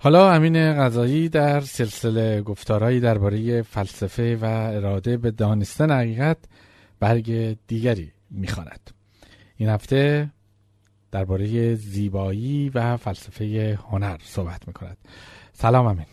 حالا 0.00 0.32
امین 0.32 0.72
غذایی 0.72 1.28
در 1.28 1.60
سلسله 1.60 2.42
گفتارهایی 2.42 3.00
درباره 3.00 3.62
فلسفه 3.62 4.36
و 4.36 4.44
اراده 4.44 5.16
به 5.16 5.30
دانستن 5.30 5.90
حقیقت 5.90 6.36
برگ 7.00 7.56
دیگری 7.66 8.12
می‌خواند. 8.30 8.90
این 9.56 9.68
هفته 9.68 10.30
درباره 11.12 11.74
زیبایی 11.74 12.70
و 12.74 12.96
فلسفه 12.96 13.78
هنر 13.90 14.16
صحبت 14.22 14.68
می‌کند. 14.68 14.96
سلام 15.52 15.86
امین. 15.86 16.06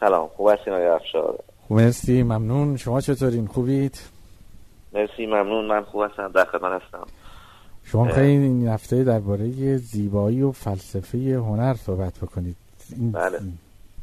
سلام. 0.00 0.28
خوب 0.28 0.48
هستین 0.48 0.72
آقای 0.72 0.86
افشار؟ 0.86 1.38
خوب 1.68 1.80
مرسی 1.80 2.22
ممنون. 2.22 2.76
شما 2.76 3.00
چطورین؟ 3.00 3.46
خوبید؟ 3.46 4.00
مرسی. 4.92 5.26
ممنون. 5.26 5.66
من 5.66 5.82
خوب 5.82 6.02
هستم. 6.02 6.32
در 6.32 6.44
خدمت 6.44 6.82
هستم. 6.82 7.06
شما 7.86 8.08
خیلی 8.08 8.44
این 8.44 8.68
هفته 8.68 9.04
درباره 9.04 9.76
زیبایی 9.76 10.42
و 10.42 10.52
فلسفه 10.52 11.18
هنر 11.18 11.74
صحبت 11.74 12.18
بکنید. 12.18 12.56
این 12.96 13.12
بله. 13.12 13.40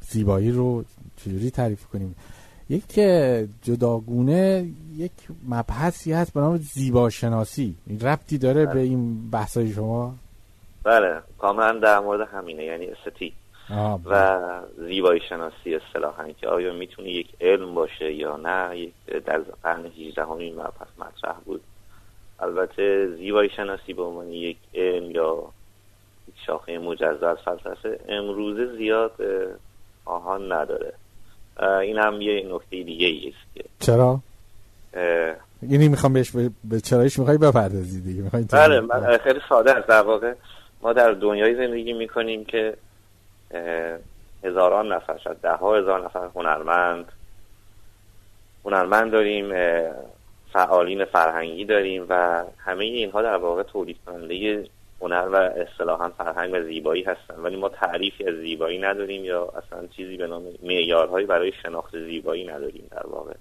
زیبایی 0.01 0.51
رو 0.51 0.83
چجوری 1.17 1.51
تعریف 1.51 1.85
کنیم؟ 1.85 2.15
یک 2.69 2.99
جداگونه 3.61 4.67
یک 4.95 5.11
مبحثی 5.49 6.13
هست 6.13 6.33
به 6.33 6.39
نام 6.39 6.57
زیبا 6.57 7.09
شناسی 7.09 7.75
این 7.87 7.99
ربطی 7.99 8.37
داره 8.37 8.65
بله. 8.65 8.73
به 8.73 8.79
این 8.79 9.29
بحثای 9.31 9.71
شما؟ 9.71 10.15
بله. 10.83 11.21
کاملا 11.37 11.79
در 11.79 11.99
مورد 11.99 12.27
همینه 12.27 12.63
یعنی 12.63 12.85
استتی. 12.85 13.33
آه، 13.69 14.01
و 14.05 14.39
زیبایی 14.77 15.21
شناسی 15.29 15.75
اصطلاحا 15.75 16.31
که 16.31 16.47
آیا 16.47 16.73
می‌تونه 16.73 17.09
یک 17.09 17.27
علم 17.41 17.73
باشه 17.73 18.13
یا 18.13 18.37
نه؟ 18.37 18.87
در 19.25 19.41
قرن 19.63 19.85
18 19.85 20.31
این 20.31 20.55
مبحث 20.55 20.87
مطرح 20.99 21.35
بود. 21.45 21.61
البته 22.43 23.07
زیبایی 23.07 23.49
شناسی 23.49 23.93
به 23.93 24.03
عنوان 24.03 24.27
یک 24.27 24.57
علم 24.73 25.11
یا 25.11 25.43
یک 26.27 26.33
شاخه 26.45 26.77
مجزا 26.77 27.29
از 27.29 27.37
فلسفه 27.45 27.99
امروزه 28.09 28.77
زیاد 28.77 29.11
آهان 30.05 30.51
نداره. 30.51 30.93
این 31.81 31.97
هم 31.97 32.21
یه 32.21 32.47
نکته 32.53 32.83
دیگه 32.83 33.27
است 33.27 33.55
که 33.55 33.63
چرا؟ 33.79 34.19
اینی 35.61 35.87
می‌خوام 35.87 36.13
بهش 36.13 36.31
به 36.31 36.49
به 36.63 36.79
چرایش 36.79 37.19
می‌خوای 37.19 37.37
بپردازی 37.37 38.01
دیگه 38.01 38.21
می‌خوای 38.21 38.43
بله 38.51 38.79
من 38.79 39.17
خیلی 39.17 39.39
ساده 39.49 39.71
است. 39.71 39.87
در 39.87 40.01
واقع 40.01 40.33
ما 40.81 40.93
در 40.93 41.11
دنیای 41.11 41.55
زندگی 41.55 41.93
می‌کنیم 41.93 42.45
که 42.45 42.77
هزاران 44.43 44.93
نفر 44.93 45.17
شاید 45.17 45.37
ده 45.37 45.51
ها 45.53 45.75
هزار 45.77 46.05
نفر 46.05 46.29
هنرمند 46.35 47.11
هنرمند 48.65 49.11
داریم 49.11 49.49
فعالین 50.53 51.05
فرهنگی 51.05 51.65
داریم 51.65 52.05
و 52.09 52.43
همه 52.57 52.85
اینها 52.85 53.21
در 53.21 53.35
واقع 53.35 53.63
تولید 53.63 53.97
کننده 54.05 54.65
هنر 55.01 55.29
و 55.31 55.35
اصطلاحا 55.35 56.09
فرهنگ 56.09 56.53
و 56.53 56.61
زیبایی 56.61 57.03
هستن. 57.03 57.35
ولی 57.37 57.55
ما 57.55 57.69
تعریفی 57.69 58.25
از 58.25 58.35
زیبایی 58.35 58.79
نداریم 58.79 59.25
یا 59.25 59.45
اصلا 59.45 59.87
چیزی 59.87 60.17
به 60.17 60.27
نام 60.27 60.43
معیارهایی 60.63 61.25
برای 61.25 61.51
شناخت 61.63 61.99
زیبایی 61.99 62.45
نداریم 62.45 62.87
در 62.91 63.07
واقع. 63.07 63.33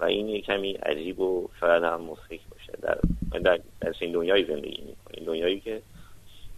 و 0.00 0.04
این 0.04 0.28
یه 0.28 0.40
کمی 0.40 0.72
عجیب 0.72 1.20
و 1.20 1.48
شاید 1.60 1.82
هم 1.82 2.00
مضحک 2.00 2.40
باشه. 2.50 2.72
در 2.82 2.98
در, 3.40 3.60
در 3.80 3.94
این 4.00 4.12
دنیای 4.12 4.44
زندگی 4.44 4.82
می‌کنیم. 4.82 5.26
دنیایی 5.26 5.60
که 5.60 5.82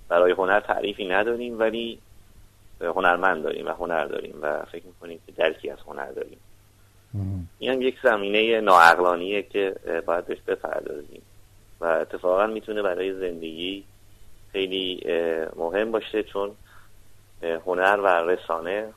برای 0.09 0.33
هنر 0.33 0.61
تعریفی 0.61 1.09
نداریم 1.09 1.59
ولی 1.59 1.99
هنرمند 2.81 3.43
داریم 3.43 3.67
و 3.67 3.71
هنر 3.71 4.05
داریم 4.05 4.35
و 4.43 4.65
فکر 4.73 4.87
می‌کنیم 4.87 5.21
که 5.27 5.33
درکی 5.33 5.71
از 5.71 5.79
هنر 5.87 6.13
داریم. 6.13 6.39
این 7.59 7.71
هم 7.73 7.83
یک 7.83 7.97
زمینه 8.03 8.61
ناعقلانیه 8.61 9.43
که 9.43 9.75
باید 10.07 10.27
بهش 10.27 10.39
بپردازیم. 10.47 11.23
و 11.81 11.85
اتفاقا 11.85 12.47
می‌تونه 12.47 12.83
برای 12.83 13.12
زندگی 13.12 13.85
خیلی 14.53 15.03
مهم 15.57 15.91
باشه 15.93 16.23
چون 16.23 16.51
هنر 17.67 18.01
و 18.01 18.07
رسانه 18.07 18.93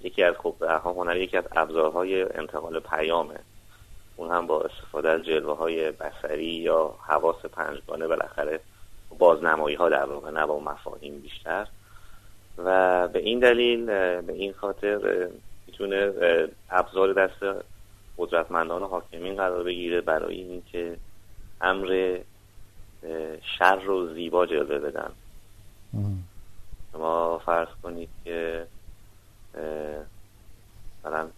یکی 0.00 0.22
از 0.22 0.34
خب 0.38 0.54
هنر 0.84 1.16
یکی 1.16 1.36
از 1.36 1.44
ابزارهای 1.52 2.22
انتقال 2.22 2.80
پیامه. 2.80 3.38
اون 4.16 4.30
هم 4.30 4.46
با 4.46 4.60
استفاده 4.60 5.08
از 5.08 5.22
جلوه 5.22 5.56
های 5.56 5.90
بصری 5.90 6.44
یا 6.44 6.94
حواس 7.06 7.46
پنجگانه 7.46 8.06
بالاخره 8.06 8.60
بازنمایی 9.18 9.76
ها 9.76 9.88
در 9.88 10.04
واقع 10.04 10.30
نه 10.30 10.46
با 10.46 10.60
مفاهیم 10.60 11.20
بیشتر. 11.20 11.66
و 12.58 13.08
به 13.08 13.18
این 13.18 13.38
دلیل 13.38 13.86
به 14.20 14.32
این 14.32 14.52
خاطر 14.52 15.28
می‌تونه 15.82 16.48
ابزار 16.70 17.12
دست 17.12 17.64
قدرتمندان 18.18 18.82
حاکمین 18.82 19.36
قرار 19.36 19.62
بگیره 19.62 20.00
برای 20.00 20.34
اینکه 20.34 20.96
امر 21.60 22.18
شر 23.58 23.76
رو 23.76 24.14
زیبا 24.14 24.46
جلوه 24.46 24.78
بدن. 24.78 25.10
شما 26.92 27.38
فرض 27.38 27.68
کنید 27.82 28.08
که 28.24 28.66
مثلا 31.00 31.28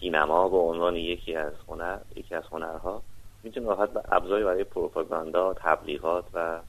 سینما 0.00 0.48
به 0.48 0.56
عنوان 0.56 0.96
یکی 0.96 1.36
از 1.36 1.52
هنر 1.68 1.98
یکی 2.16 2.34
از 2.34 2.44
هنرها 2.52 3.02
می‌تونه 3.42 3.66
راحت 3.66 3.92
به 3.92 4.02
ابزاری 4.08 4.44
برای 4.44 4.64
پروپاگاندا 4.64 5.54
تبلیغات 5.54 6.24
و 6.34 6.60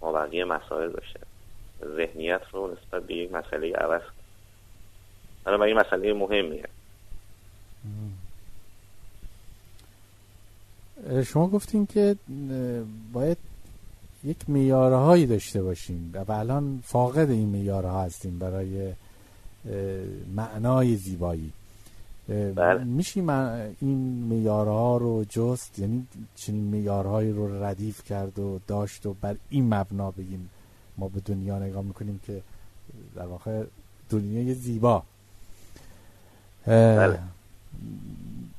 مابقی 0.00 0.44
مسائل 0.44 0.88
باشه 0.88 1.20
ذهنیت 1.96 2.42
رو 2.52 2.72
نسبت 2.72 3.02
به 3.02 3.14
یک 3.14 3.32
مسئله 3.32 3.72
عوض 3.72 4.02
بنابراین 5.44 5.76
این 5.78 5.86
مسئله 5.86 6.12
مهمیه 6.12 6.64
شما 11.26 11.48
گفتین 11.48 11.86
که 11.86 12.16
باید 13.12 13.36
یک 14.24 14.36
میارهایی 14.48 15.26
داشته 15.26 15.62
باشیم 15.62 16.10
و 16.28 16.32
الان 16.32 16.82
فاقد 16.84 17.30
این 17.30 17.48
میارها 17.48 18.02
هستیم 18.02 18.38
برای 18.38 18.92
معنای 20.36 20.96
زیبایی. 20.96 21.52
بله. 22.28 22.84
میشه 22.84 23.22
من- 23.22 23.74
این 23.80 23.98
میارها 24.28 24.96
رو 24.96 25.24
جست 25.28 25.78
یعنی 25.78 26.06
چنین 26.36 26.64
میارهایی 26.64 27.32
رو 27.32 27.64
ردیف 27.64 28.04
کرد 28.04 28.38
و 28.38 28.60
داشت 28.66 29.06
و 29.06 29.14
بر 29.20 29.36
این 29.50 29.74
مبنا 29.74 30.10
بگیم. 30.10 30.50
ما 30.98 31.08
به 31.08 31.20
دنیا 31.20 31.58
نگاه 31.58 31.82
می‌کنیم 31.82 32.20
که 32.26 32.42
در 33.16 33.26
واقع 33.26 33.64
دنیای 34.10 34.54
زیبا. 34.54 35.02
بله. 36.66 37.18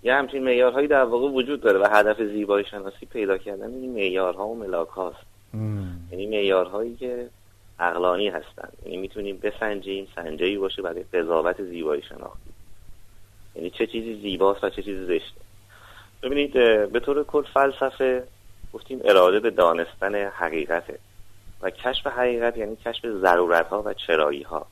یه 0.04 0.14
همچین 0.14 0.44
معیارهایی 0.44 0.88
در 0.88 1.04
واقع 1.04 1.28
وجود 1.28 1.62
داره 1.62 1.80
و 1.80 1.88
هدف 1.92 2.22
زیبایی 2.22 2.66
شناسی 2.66 3.06
پیدا 3.06 3.38
کردن 3.38 3.74
این 3.74 3.94
معیارها 3.94 4.48
و 4.48 4.60
ملاک 4.60 4.90
هاست. 4.90 5.18
یعنی 6.12 6.26
معیارهایی 6.26 6.96
که 6.96 7.30
عقلانی 7.80 8.30
هستن. 8.30 8.70
یعنی 8.86 8.98
می‌تونیم 8.98 9.38
بسنجیم 9.38 10.08
سنجایی 10.16 10.58
باشه 10.58 10.82
برای 10.82 11.04
قضاوت 11.04 11.64
زیبایی 11.64 12.02
شناختی. 12.02 12.50
یعنی 13.56 13.70
چه 13.70 13.88
چیزی 13.88 14.22
زیباست 14.22 14.64
و 14.64 14.70
چه 14.70 14.84
چیزی 14.84 15.06
زشته. 15.06 15.42
ببینید 16.24 16.54
به 16.92 17.00
طور 17.00 17.24
کل 17.24 17.44
فلسفه 17.54 18.24
گفتیم 18.74 19.00
اراده 19.06 19.40
به 19.40 19.50
دانستن 19.50 20.16
حقیقته 20.16 21.00
و 21.62 21.70
کشف 21.70 22.08
حقیقت 22.08 22.58
یعنی 22.58 22.76
کشف 22.76 23.06
ضرورت 23.06 23.68
ها 23.68 23.82
و 23.86 23.94
چرایی 23.94 24.44
ها 24.44 24.66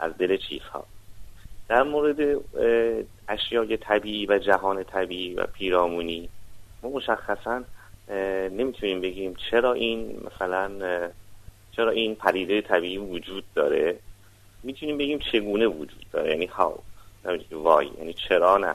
از 0.00 0.12
دل 0.18 0.36
چیزها. 0.36 0.84
در 1.68 1.82
مورد 1.82 2.40
اشیای 3.28 3.76
طبیعی 3.76 4.26
و 4.26 4.38
جهان 4.38 4.84
طبیعی 4.84 5.34
و 5.34 5.46
پیرامونی 5.46 6.28
ما 6.82 6.90
مشخصا 6.90 7.62
نمی‌تونیم 8.50 9.00
بگیم 9.00 9.34
چرا 9.50 9.72
این 9.72 10.20
مثلا 10.26 10.70
چرا 11.72 11.90
این 11.90 12.14
پدیده 12.14 12.60
طبیعی 12.60 12.98
وجود 12.98 13.44
داره. 13.54 13.98
می‌تونیم 14.62 14.98
بگیم 14.98 15.18
چگونه 15.18 15.66
وجود 15.66 16.06
داره 16.12 16.30
یعنی 16.30 16.46
هاو 16.46 16.78
وای 17.50 17.90
یعنی 17.98 18.14
چرا 18.14 18.58
نه. 18.58 18.74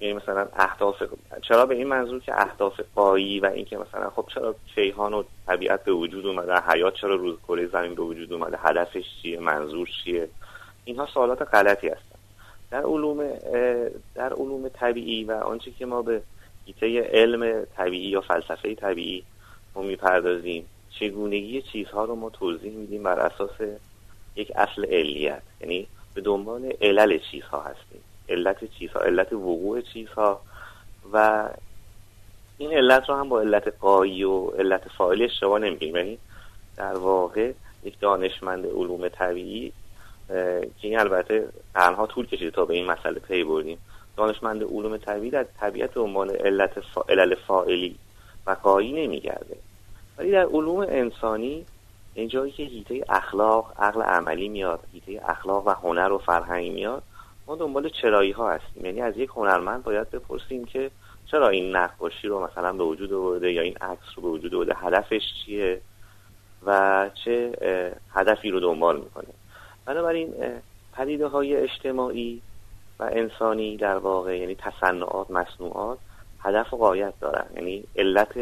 یعنی 0.00 0.14
مثلا 0.14 0.48
اهداف 0.56 1.02
چرا 1.42 1.66
به 1.66 1.74
این 1.74 1.86
منظور 1.86 2.20
که 2.20 2.40
اهداف 2.40 2.80
قایی 2.94 3.40
و 3.40 3.46
اینکه 3.46 3.78
مثلا 3.78 4.10
خب 4.10 4.24
چرا 4.34 4.54
کیهان 4.74 5.14
و 5.14 5.22
طبیعت 5.46 5.84
به 5.84 5.92
وجود 5.92 6.26
اومده 6.26 6.60
حیات 6.60 6.94
چرا 6.94 7.14
روز 7.14 7.38
کره 7.48 7.66
زمین 7.66 7.94
به 7.94 8.02
وجود 8.02 8.32
اومده 8.32 8.58
هدفش 8.62 9.04
چیه 9.22 9.40
منظور 9.40 9.88
چیه؟ 10.04 10.28
اینها 10.84 11.06
سوالات 11.06 11.42
غلطی 11.42 11.88
هستن. 11.88 12.11
در 12.72 12.82
علوم 12.82 13.28
در 14.14 14.32
علوم 14.32 14.68
طبیعی 14.68 15.24
و 15.24 15.32
آنچه 15.32 15.70
که 15.70 15.86
ما 15.86 16.02
به 16.02 16.22
ایته 16.64 17.00
علم 17.00 17.64
طبیعی 17.76 18.08
یا 18.08 18.20
فلسفه 18.20 18.74
طبیعی 18.74 19.24
ما 19.74 19.82
می‌پردازیم 19.82 20.66
چگونگی 20.90 21.62
چیزها 21.62 22.04
رو 22.04 22.14
ما 22.14 22.30
توضیح 22.30 22.72
میدیم 22.72 23.02
بر 23.02 23.20
اساس 23.20 23.50
یک 24.36 24.52
اصل 24.56 24.84
علیت. 24.84 25.42
یعنی 25.60 25.86
به 26.14 26.20
دنبال 26.20 26.72
علل 26.80 27.18
چیزها 27.30 27.60
هستیم. 27.60 28.00
علت 28.28 28.64
چیزها 28.78 29.00
علت 29.00 29.32
وقوع 29.32 29.80
چیزها. 29.80 30.40
و 31.12 31.48
این 32.58 32.72
علت 32.72 33.08
رو 33.08 33.14
هم 33.14 33.28
با 33.28 33.40
علت 33.40 33.68
قایی 33.80 34.24
و 34.24 34.46
علت 34.46 34.88
فاعلی 34.88 35.24
اشتباه 35.24 35.58
نمی‌گیریم. 35.58 35.96
یعنی 35.96 36.18
در 36.76 36.94
واقع 36.94 37.52
یک 37.84 38.00
دانشمند 38.00 38.66
علوم 38.66 39.08
طبیعی 39.08 39.72
که 40.28 40.70
این 40.80 40.98
البته 40.98 41.48
قرنها 41.74 42.06
طول 42.06 42.26
کشیده 42.26 42.50
تا 42.50 42.64
به 42.64 42.74
این 42.74 42.86
مسئله 42.86 43.18
پی 43.18 43.44
بردیم. 43.44 43.78
دانشمند 44.16 44.62
علوم 44.62 44.96
طبیعی 44.96 45.30
در 45.30 45.46
طبیعت 45.60 45.96
عنوان 45.96 46.30
علت 46.30 46.80
فا... 46.80 47.02
علل 47.08 47.34
فاعلی 47.34 47.96
و 48.46 48.56
قایی 48.62 48.92
نمیگرده. 48.92 49.56
ولی 50.18 50.30
در 50.30 50.46
علوم 50.46 50.78
انسانی 50.78 51.66
اینجایی 52.14 52.52
که 52.52 52.62
هیته 52.62 53.04
اخلاق 53.08 53.72
عقل 53.78 54.02
عملی 54.02 54.48
میاد 54.48 54.80
هیته 54.92 55.30
اخلاق 55.30 55.66
و 55.66 55.70
هنر 55.70 56.12
و 56.12 56.18
فرهنگ 56.18 56.72
میاد 56.72 57.02
ما 57.46 57.56
دنبال 57.56 57.88
چرایی 57.88 58.32
ها 58.32 58.50
هستیم. 58.50 58.86
یعنی 58.86 59.00
از 59.00 59.16
یک 59.16 59.30
هنرمند 59.30 59.82
باید 59.82 60.10
بپرسیم 60.10 60.64
که 60.64 60.90
چرا 61.26 61.48
این 61.48 61.76
نقاشی 61.76 62.28
رو 62.28 62.46
مثلا 62.46 62.72
به 62.72 62.84
وجود 62.84 63.12
آورده 63.12 63.52
یا 63.52 63.62
این 63.62 63.76
عکس 63.80 64.04
رو 64.16 64.22
به 64.22 64.28
وجود 64.28 64.54
آورده؟ 64.54 64.74
هدفش 64.76 65.22
چیه؟ 65.44 65.80
و 66.66 67.10
چه 67.24 67.52
هدفی 68.14 68.50
رو 68.50 68.60
دنبال 68.60 68.96
می‌کنه؟ 68.96 69.28
بنابراین 69.86 70.34
پدیده 70.96 71.26
های 71.26 71.56
اجتماعی 71.56 72.42
و 72.98 73.02
انسانی 73.02 73.76
در 73.76 73.96
واقع 73.96 74.38
یعنی 74.38 74.54
تصنعات 74.54 75.30
مصنوعات 75.30 75.98
هدف 76.40 76.72
و 76.72 76.76
قایت 76.76 77.14
دارن. 77.20 77.46
یعنی 77.56 77.84
علت 77.96 78.36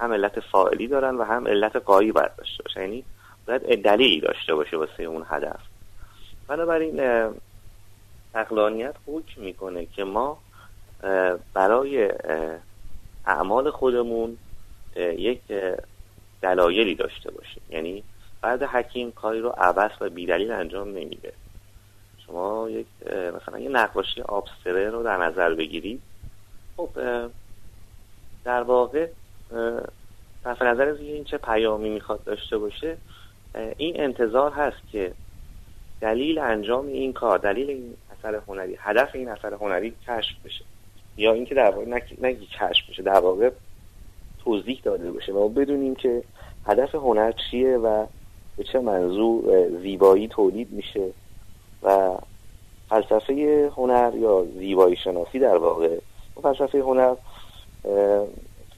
هم 0.00 0.12
علت 0.12 0.40
فاعلی 0.40 0.86
دارن 0.86 1.14
و 1.14 1.24
هم 1.24 1.48
علت 1.48 1.76
قایی 1.76 2.12
باید 2.12 2.36
داشته 2.36 2.62
باشه. 2.62 2.80
یعنی 2.80 3.04
باید 3.46 3.82
دلیلی 3.82 4.20
داشته 4.20 4.54
باشه 4.54 4.76
واسه 4.76 5.02
اون 5.02 5.26
هدف. 5.28 5.60
بنابراین 6.48 7.00
اقلانیت 8.34 8.94
حکم 9.06 9.40
می‌کنه 9.40 9.86
که 9.86 10.04
ما 10.04 10.38
برای 11.54 12.10
اعمال 13.26 13.70
خودمون 13.70 14.38
یک 14.96 15.40
دلایلی 16.42 16.94
داشته 16.94 17.30
باشیم. 17.30 17.62
یعنی 17.70 18.02
بعد 18.42 18.62
حکیم 18.62 19.12
کاری 19.12 19.40
رو 19.40 19.48
عبس 19.58 19.90
و 20.00 20.10
بیدلیل 20.10 20.50
انجام 20.50 20.88
نمیده. 20.88 21.32
شما 22.26 22.70
یک 22.70 22.86
مثلا 23.08 23.58
یه 23.58 23.68
نقاشی 23.68 24.22
آبستره 24.22 24.90
رو 24.90 25.02
در 25.02 25.16
نظر 25.16 25.54
بگیرید. 25.54 26.02
خب 26.76 26.88
در 28.44 28.62
واقع 28.62 29.08
صرف 30.44 30.62
نظر 30.62 30.88
از 30.88 31.00
این 31.00 31.24
چه 31.24 31.38
پیامی 31.38 31.88
می‌خواد 31.88 32.24
داشته 32.24 32.58
باشه 32.58 32.96
این 33.76 34.00
انتظار 34.00 34.50
هست 34.50 34.76
که 34.92 35.12
دلیل 36.00 36.38
انجام 36.38 36.86
این 36.86 37.12
کار 37.12 37.38
دلیل 37.38 37.70
این 37.70 37.96
اثر 38.18 38.34
هنری 38.48 38.76
هدف 38.80 39.14
این 39.14 39.28
اثر 39.28 39.54
هنری 39.54 39.94
کشف 40.06 40.36
بشه. 40.44 40.64
یا 41.16 41.32
اینکه 41.32 41.54
در 41.54 41.70
واقع 41.70 42.00
نگی 42.20 42.46
کشف 42.46 42.90
بشه 42.90 43.02
در 43.02 43.18
واقع 43.18 43.50
توضیح 44.44 44.80
داده 44.84 45.12
بشه 45.12 45.32
و 45.32 45.48
بدونیم 45.48 45.94
که 45.94 46.22
هدف 46.66 46.94
هنر 46.94 47.32
چیه 47.32 47.76
و 47.76 48.06
به 48.60 48.66
چه 48.72 48.80
منظور 48.80 49.68
زیبایی 49.68 50.28
تولید 50.28 50.72
میشه 50.72 51.10
و 51.82 52.14
فلسفه 52.88 53.70
هنر 53.76 54.12
یا 54.14 54.44
زیبایی 54.58 54.96
شناسی 54.96 55.38
در 55.38 55.56
واقع 55.56 55.98
فلسفه 56.42 56.78
هنر 56.78 57.14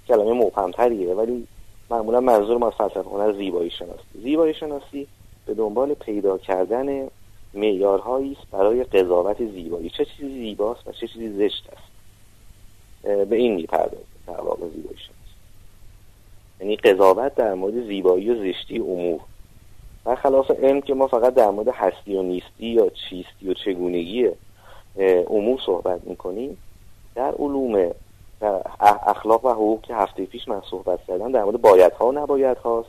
کلمه 0.08 0.32
مبهمتریه 0.32 1.14
ولی 1.14 1.46
معمولا 1.90 2.20
منظور 2.20 2.58
ما 2.58 2.70
فلسفه 2.70 3.00
هنر 3.00 3.32
زیبایی 3.32 3.70
شناسی. 3.70 4.02
زیبایی 4.22 4.54
شناسی 4.54 5.06
به 5.46 5.54
دنبال 5.54 5.94
پیدا 5.94 6.38
کردن 6.38 7.08
معیارهایی 7.54 8.36
است 8.40 8.50
برای 8.50 8.84
قضاوت 8.84 9.38
زیبایی. 9.38 9.90
چه 9.90 10.04
چیزی 10.04 10.28
زیباست 10.28 10.88
و 10.88 10.92
چه 10.92 11.08
چیزی 11.08 11.28
زشت 11.28 11.68
است؟ 11.72 11.92
به 13.28 13.36
این 13.36 13.54
می‌پردازه 13.54 14.04
در 14.26 14.40
واقع 14.40 14.68
زیبایی 14.68 14.98
شناسی. 14.98 15.12
یعنی 16.60 16.76
قضاوت 16.76 17.34
در 17.34 17.54
مورد 17.54 17.86
زیبایی 17.86 18.30
و 18.30 18.52
زشتی 18.52 18.78
امور. 18.78 19.20
خلاف 20.04 20.50
علم 20.50 20.80
که 20.80 20.94
ما 20.94 21.06
فقط 21.06 21.34
در 21.34 21.50
مورد 21.50 21.68
هستی 21.68 22.16
و 22.16 22.22
نیستی 22.22 22.66
یا 22.66 22.88
چیستی 22.88 23.48
و 23.48 23.54
چگونگی 23.54 24.28
امور 25.30 25.60
صحبت 25.66 26.04
می‌کنیم. 26.04 26.58
در 27.14 27.34
علوم 27.38 27.90
در 28.40 28.60
اخلاق 28.80 29.44
و 29.44 29.48
حقوق 29.48 29.82
که 29.82 29.94
هفته 29.94 30.26
پیش 30.26 30.48
من 30.48 30.62
صحبت 30.70 31.04
کردم 31.04 31.32
در 31.32 31.44
مورد 31.44 31.60
بایدها 31.60 32.08
و 32.08 32.12
نباید 32.12 32.56
هاست 32.56 32.88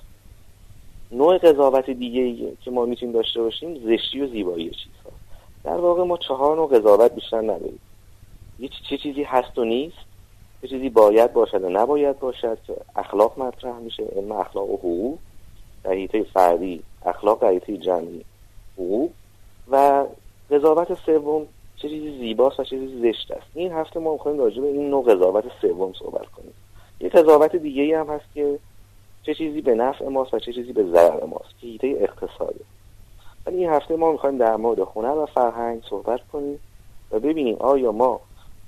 نوع 1.12 1.38
قضاوت 1.38 1.89
دیگه 1.89 2.51
که 2.65 2.71
ما 2.71 2.86
می‌تونیم 2.86 3.13
داشته 3.13 3.42
باشیم 3.42 3.75
زشتی 3.75 4.21
و 4.21 4.27
زیبایی 4.27 4.69
چیزها. 4.69 5.12
در 5.63 5.75
واقع 5.77 6.04
ما 6.04 6.18
چهار 6.18 6.56
نوع 6.56 6.80
قضاوت 6.80 7.15
بیشتر 7.15 7.42
نداریم. 7.42 7.80
یه 8.60 8.69
چه 8.89 8.98
چیزی 8.98 9.24
هست 9.24 9.57
و 9.57 9.65
نیست 9.65 9.98
چه 10.62 10.68
چیزی 10.68 10.89
باید 10.89 11.33
باشد 11.33 11.63
و 11.63 11.69
نباید 11.69 12.19
باشد 12.19 12.57
که 12.68 12.75
اخلاق 12.95 13.39
مطرح 13.39 13.80
میشه 13.80 14.04
علم 14.04 14.31
اخلاق 14.31 14.69
و 14.69 14.77
حقوق. 14.77 15.18
در 15.83 15.92
حیطه 15.92 16.24
فردی 16.24 16.83
اخلاق 17.05 17.44
حیطه 17.44 17.77
جمعی 17.77 18.25
حقوق 18.77 19.11
و 19.71 20.05
قضاوت 20.51 20.97
سوم 21.05 21.47
چه 21.77 21.89
چیزی 21.89 22.17
زیباست 22.17 22.59
و 22.59 22.63
چه 22.63 22.69
چیزی 22.79 23.01
زشت 23.01 23.31
است. 23.31 23.47
این 23.53 23.71
هفته 23.71 24.00
ما 24.00 24.13
می‌خوایم 24.13 24.39
راجع 24.39 24.61
به 24.61 24.67
این 24.67 24.89
نوع 24.89 25.03
قضاوت 25.03 25.44
سوم 25.61 25.94
صحبت 25.94 26.25
کنیم. 26.25 26.53
یه 27.00 27.09
قضاوت 27.09 27.55
دیگه 27.55 28.00
هم 28.00 28.07
هست 28.07 28.25
که 28.33 28.59
چه 29.23 29.35
چیزی 29.35 29.61
به 29.61 29.75
نفع 29.75 30.07
ماست 30.07 30.33
و 30.33 30.39
چه 30.39 30.53
چیزی 30.53 30.73
به 30.73 30.83
ضرر 30.83 31.25
ماست. 31.25 31.59
که 31.61 31.67
ایده 31.67 31.88
اقتصاده 31.88 32.59
ولی 33.45 33.57
این 33.57 33.69
هفته 33.69 33.95
ما 33.95 34.11
می‌خوایم 34.11 34.38
در 34.38 34.55
مورد 34.55 34.79
هنر 34.79 35.17
و 35.17 35.25
فرهنگ 35.25 35.83
صحبت 35.89 36.19
کنیم 36.33 36.59
و 37.11 37.19
ببینیم 37.19 37.55
آیا 37.59 37.91
ما 37.91 38.19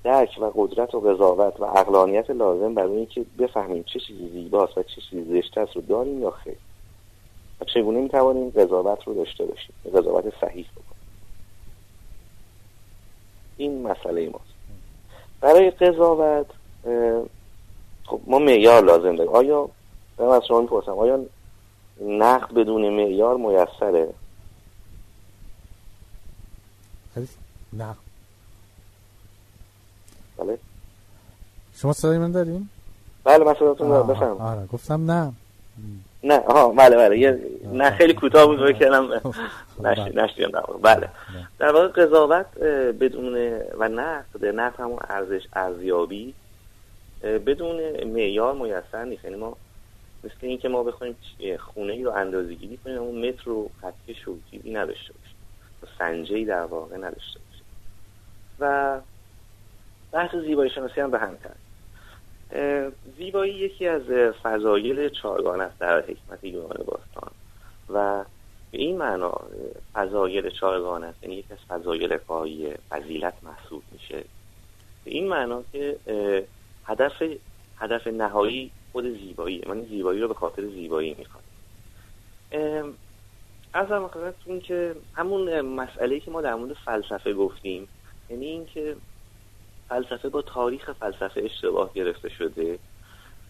درک 0.03 0.37
و 0.41 0.51
قدرت 0.55 0.95
و 0.95 0.99
قضاوت 0.99 1.59
و 1.59 1.63
اقلانیت 1.63 2.29
لازم 2.29 2.73
برای 2.73 2.97
اینکه 2.97 3.25
بفهمیم 3.39 3.83
چه 3.83 3.99
چیزی 3.99 4.29
زیباست 4.29 4.77
و 4.77 4.83
چه 4.83 5.01
چیزی 5.09 5.41
زشت 5.41 5.57
است 5.57 5.75
رو 5.75 5.81
داریم 5.81 6.21
یا 6.21 6.31
خیر. 6.31 6.57
و 7.61 7.65
چگونه 7.65 7.99
می‌توانیم 7.99 8.49
قضاوت 8.49 9.03
رو 9.03 9.13
داشته 9.13 9.45
باشیم؟ 9.45 9.75
قضاوت 9.95 10.33
صحیح 10.41 10.67
بکنیم 10.71 10.85
این 13.57 13.87
مسئله 13.87 14.29
ماست. 14.29 14.45
برای 15.41 15.71
قضاوت 15.71 16.45
خب 18.05 18.21
ما 18.27 18.39
معیار 18.39 18.83
لازم 18.83 19.15
داریم. 19.15 19.33
آیا 19.33 19.69
من 20.17 20.25
از 20.25 20.45
شما 20.47 20.61
می‌پرسم 20.61 20.91
آیا 20.91 21.25
نقد 22.01 22.53
بدون 22.53 22.89
معیار 22.89 23.37
میسره؟ 23.37 24.13
نه 27.73 27.95
بله. 30.37 30.57
شما 31.75 31.93
صدای 31.93 32.17
من 32.17 32.31
داریم؟ 32.31 32.69
بله 33.23 33.45
من 33.45 33.53
صداتون 33.53 33.89
دارم 33.89 34.07
بفهم 34.07 34.37
آره 34.37 34.65
گفتم 34.65 35.11
نه. 35.11 35.33
نه 36.25 36.39
آها 36.39 36.69
بله 36.69 36.97
بله 36.97 37.19
یه 37.19 37.39
نه 37.73 37.91
خیلی 37.91 38.13
کوتاه 38.13 38.45
بود 38.45 38.79
کردم 38.79 39.09
نشدیم 40.15 40.49
در 40.49 40.61
بله. 40.81 41.09
در 41.59 41.71
واقع 41.71 41.87
قضاوت 41.87 42.57
بدون 42.99 43.35
و 43.77 43.87
نقد 43.87 44.45
نقد 44.45 44.79
همون 44.79 44.99
ارزش 45.09 45.47
ارزیابی 45.53 46.33
بدون 47.23 48.03
معیار 48.03 48.53
میسر 48.53 49.03
نیست. 49.03 49.25
یعنی 49.25 49.37
ما 49.37 49.57
مثل 50.23 50.35
اینکه 50.41 50.69
ما 50.69 50.83
بخوایم 50.83 51.15
خونه 51.59 51.93
ای 51.93 52.03
رو 52.03 52.11
اندازه 52.11 52.53
گیری 52.53 52.77
کنیم 52.77 52.97
اون 52.97 53.27
متر 53.27 53.49
و 53.49 53.69
خطی 53.81 54.15
شوکی 54.25 54.71
نداشته 54.71 55.13
باشیم. 55.13 55.35
سنجه 55.99 56.45
در 56.45 56.65
واقع 56.65 56.97
نداشته 56.97 57.39
باشیم. 57.39 57.65
و 58.59 58.99
بحث 60.11 60.35
زیبایی 60.35 60.69
شناسی 60.69 61.01
هم 61.01 61.11
به 61.11 61.19
هم 61.19 61.37
کرد 61.43 61.57
زیبایی 63.17 63.53
یکی 63.53 63.87
از 63.87 64.01
فضایل 64.43 65.09
چارگان 65.09 65.61
است 65.61 65.79
در 65.79 66.01
حکمت 66.01 66.43
یونان 66.43 66.83
باستان. 66.85 67.31
و 67.89 68.25
به 68.71 68.77
این 68.77 68.97
معنا 68.97 69.41
فضایل 69.93 70.49
چارگان 70.49 71.03
است 71.03 71.23
یعنی 71.23 71.35
یکی 71.35 71.53
از 71.53 71.59
فضایل 71.67 72.17
قایی 72.17 72.73
فضیلت 72.89 73.33
محسوب 73.43 73.83
میشه. 73.91 74.23
به 75.05 75.11
این 75.11 75.27
معنا 75.27 75.63
که 75.71 75.97
هدف 76.85 77.23
هدف 77.77 78.07
نهایی 78.07 78.71
خود 78.91 79.19
زیبایی 79.19 79.63
من 79.67 79.81
زیبایی 79.81 80.21
رو 80.21 80.27
به 80.27 80.33
خاطر 80.33 80.65
زیبایی 80.67 81.15
می‌خوام 81.19 81.43
از 83.73 83.87
خدمتتون 83.87 84.59
که 84.59 84.95
همون 85.13 85.61
مسئله 85.61 86.19
که 86.19 86.31
ما 86.31 86.41
در 86.41 86.55
مورد 86.55 86.73
فلسفه 86.73 87.33
گفتیم 87.33 87.87
یعنی 88.29 88.45
اینکه 88.45 88.95
فلسفه 89.89 90.29
با 90.29 90.41
تاریخ 90.41 90.91
فلسفه 90.91 91.41
اشتباه 91.43 91.93
گرفته 91.93 92.29
شده 92.29 92.79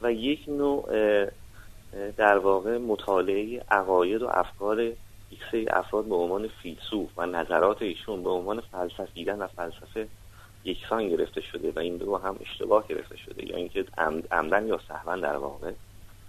و 0.02 0.12
یک 0.12 0.44
نوع 0.48 0.86
در 2.18 2.38
واقع 2.38 2.78
مطالعه 2.78 3.62
عقاید 3.72 4.22
و 4.22 4.28
افکار 4.28 4.82
یک 5.32 5.40
سری 5.52 5.70
افراد 5.70 6.06
به 6.06 6.16
عنوان 6.16 6.48
فیلسوف 6.48 7.10
و 7.18 7.26
نظرات 7.26 7.82
ایشون 7.82 8.24
به 8.24 8.30
عنوان 8.30 8.62
فلسفیدن 8.72 9.40
و 9.40 9.48
فلسفه 9.48 10.08
یکسان 10.66 11.10
گرفته 11.10 11.42
شده 11.42 11.72
و 11.72 11.80
این 11.80 11.98
دو 11.98 12.18
هم 12.18 12.36
اشتباه 12.42 12.88
گرفته 12.88 13.18
شده 13.18 13.50
یا 13.50 13.56
اینکه 13.56 13.86
عمدن 14.32 14.68
یا 14.68 14.80
سهوا 14.88 15.16
در 15.16 15.38
واقع. 15.38 15.72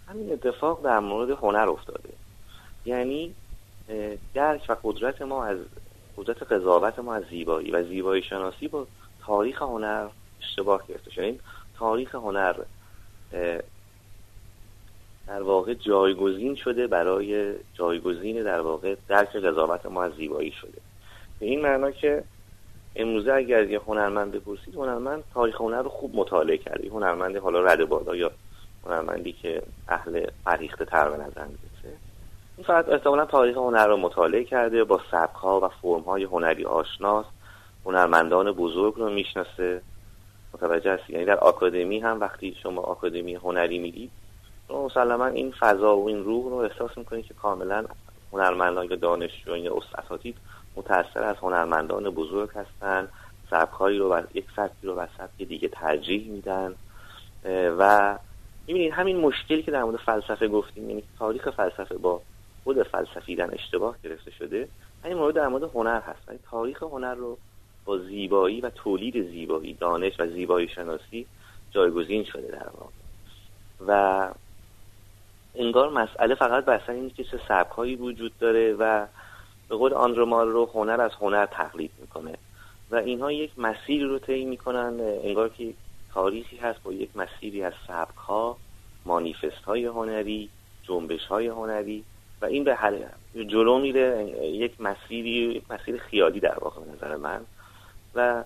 همین 0.08 0.32
اتفاق 0.32 0.84
در 0.84 0.98
مورد 0.98 1.30
هنر 1.30 1.68
افتاده. 1.68 2.08
یعنی 2.84 3.34
درک 4.34 4.64
و 4.68 4.76
قدرت 4.82 5.22
ما 5.22 5.44
از 5.44 5.58
قدرت 6.16 6.42
قضاوت 6.42 6.98
ما 6.98 7.14
از 7.14 7.24
زیبایی 7.30 7.70
و 7.70 7.82
زیبایی 7.82 8.22
شناسی 8.22 8.68
با 8.68 8.86
تاریخ 9.26 9.62
هنر 9.62 10.08
اشتباه 10.42 10.86
گرفته. 10.88 11.10
شده 11.10 11.24
این 11.24 11.40
تاریخ 11.78 12.14
هنر 12.14 12.54
در 15.26 15.42
واقع 15.42 15.74
جایگزین 15.74 16.54
شده 16.54 16.86
برای 16.86 17.54
جایگزین 17.74 18.42
در 18.42 18.60
واقع 18.60 18.94
درک 19.08 19.36
قضاوت 19.36 19.86
ما 19.86 20.02
از 20.02 20.12
زیبایی 20.12 20.50
شده. 20.50 20.78
به 21.40 21.46
این 21.46 21.62
معنا 21.62 21.90
که 21.90 22.24
امروزه 22.96 23.32
اگر 23.32 23.70
یه 23.70 23.80
هنرمند 23.86 24.32
بپرسید 24.32 24.74
هنرمند 24.74 25.24
تاریخ 25.34 25.60
هنر 25.60 25.82
رو 25.82 25.88
خوب 25.88 26.16
مطالعه 26.16 26.58
کرده. 26.58 26.88
هنرمندی 26.88 27.38
حالا 27.38 27.60
رد 27.60 27.88
بالا 27.88 28.16
یا 28.16 28.30
هنرمندی 28.86 29.32
که 29.32 29.62
اهل 29.88 30.26
فریخته 30.44 30.84
تر 30.84 31.08
به 31.08 31.16
نظر 31.16 31.44
می‌رسه 31.44 31.98
این 32.56 32.66
فرد 32.66 32.90
احتمالا 32.90 33.24
تاریخ 33.24 33.56
هنر 33.56 33.86
رو 33.86 33.96
مطالعه 33.96 34.44
کرده 34.44 34.84
با 34.84 35.00
سبک 35.10 35.34
ها 35.34 35.60
و 35.60 35.68
فرم 35.68 36.00
های 36.00 36.24
هنری 36.24 36.64
آشناست. 36.64 37.35
هنرمندان 37.86 38.52
بزرگ 38.52 38.94
رو 38.94 39.10
می‌شناسه. 39.10 39.82
متوجه 40.54 40.92
هستی؟ 40.92 41.12
یعنی 41.12 41.24
در 41.24 41.36
آکادمی 41.36 41.98
هم 41.98 42.20
وقتی 42.20 42.56
شما 42.62 42.80
آکادمی 42.80 43.34
هنری 43.34 43.78
میگید 43.78 44.10
مسلما 44.70 45.26
این 45.26 45.54
فضا 45.60 45.96
و 45.96 46.08
این 46.08 46.24
روح 46.24 46.44
رو 46.44 46.54
احساس 46.54 46.98
می‌کنید 46.98 47.26
که 47.26 47.34
کاملا 47.34 47.84
هنرمندان 48.32 48.86
یا 48.90 48.96
دانشجویان 48.96 49.58
یا 49.58 49.76
اساتید 49.98 50.36
متأثر 50.76 51.22
از 51.22 51.36
هنرمندان 51.36 52.10
بزرگ 52.10 52.50
هستن. 52.50 53.08
سبکهایی 53.50 53.98
رو 53.98 54.12
و 54.12 54.22
یک 54.34 54.44
سبکی 54.56 54.86
رو 54.86 54.94
و 54.94 55.06
سبک 55.18 55.48
دیگه 55.48 55.68
ترجیح 55.68 56.30
میدن. 56.30 56.74
و 57.78 58.18
می‌بینید 58.66 58.92
همین 58.92 59.20
مشکلی 59.20 59.62
که 59.62 59.70
در 59.70 59.84
مورد 59.84 59.96
فلسفه 59.96 60.48
گفتیم 60.48 60.90
یعنی 60.90 61.02
تاریخ 61.18 61.50
فلسفه 61.50 61.98
با 61.98 62.20
خود 62.64 62.82
فلسفیدن 62.82 63.50
اشتباه 63.52 63.96
گرفته 64.04 64.30
شده 64.30 64.68
همین 65.04 65.16
مورد 65.16 65.34
در 65.34 65.48
مورد 65.48 65.62
هنر 65.62 66.00
هست. 66.00 66.28
یعنی 66.28 66.40
تاریخ 66.50 66.82
هنر 66.82 67.14
رو 67.14 67.38
با 67.86 67.98
زیبایی 67.98 68.60
و 68.60 68.70
تولید 68.70 69.30
زیبایی 69.30 69.74
دانش 69.74 70.12
و 70.20 70.26
زیبایی 70.26 70.68
شناسی 70.68 71.26
جایگزین 71.70 72.24
شده 72.24 72.50
در 72.50 72.68
واقع. 72.74 72.92
و 73.86 74.32
انگار 75.54 75.90
مسئله 75.90 76.34
فقط 76.34 76.64
بحث 76.64 76.90
اینه 76.90 77.10
که 77.10 77.24
چه 77.24 77.40
سبکهایی 77.48 77.96
وجود 77.96 78.38
داره 78.38 78.72
و 78.72 79.06
به 79.68 79.76
قول 79.76 79.94
آندرومار 79.94 80.46
رو 80.46 80.70
هنر 80.74 81.00
از 81.00 81.10
هنر 81.20 81.46
تقلید 81.46 81.90
می‌کنه. 82.00 82.34
و 82.90 82.96
اینها 82.96 83.32
یک 83.32 83.58
مسیری 83.58 84.04
رو 84.04 84.18
طی 84.18 84.44
می‌کنن 84.44 85.00
انگار 85.00 85.48
که 85.48 85.74
تاریخی 86.14 86.56
هست 86.56 86.82
با 86.82 86.92
یک 86.92 87.16
مسیری 87.16 87.62
از 87.62 87.72
سبک 87.88 88.16
ها 88.16 88.56
مانیفست 89.04 89.64
های 89.64 89.84
هنری 89.84 90.48
جنبش 90.82 91.26
های 91.26 91.46
هنری 91.46 92.04
و 92.42 92.46
این 92.46 92.64
به 92.64 92.76
جلو 93.44 93.78
میره 93.78 94.34
یک 94.42 94.80
مسیری 94.80 95.30
یک 95.30 95.62
مسیر 95.70 95.98
خیالی 95.98 96.40
در 96.40 96.58
واقع 96.60 96.80
نظر 96.94 97.16
من. 97.16 97.40
و 98.16 98.44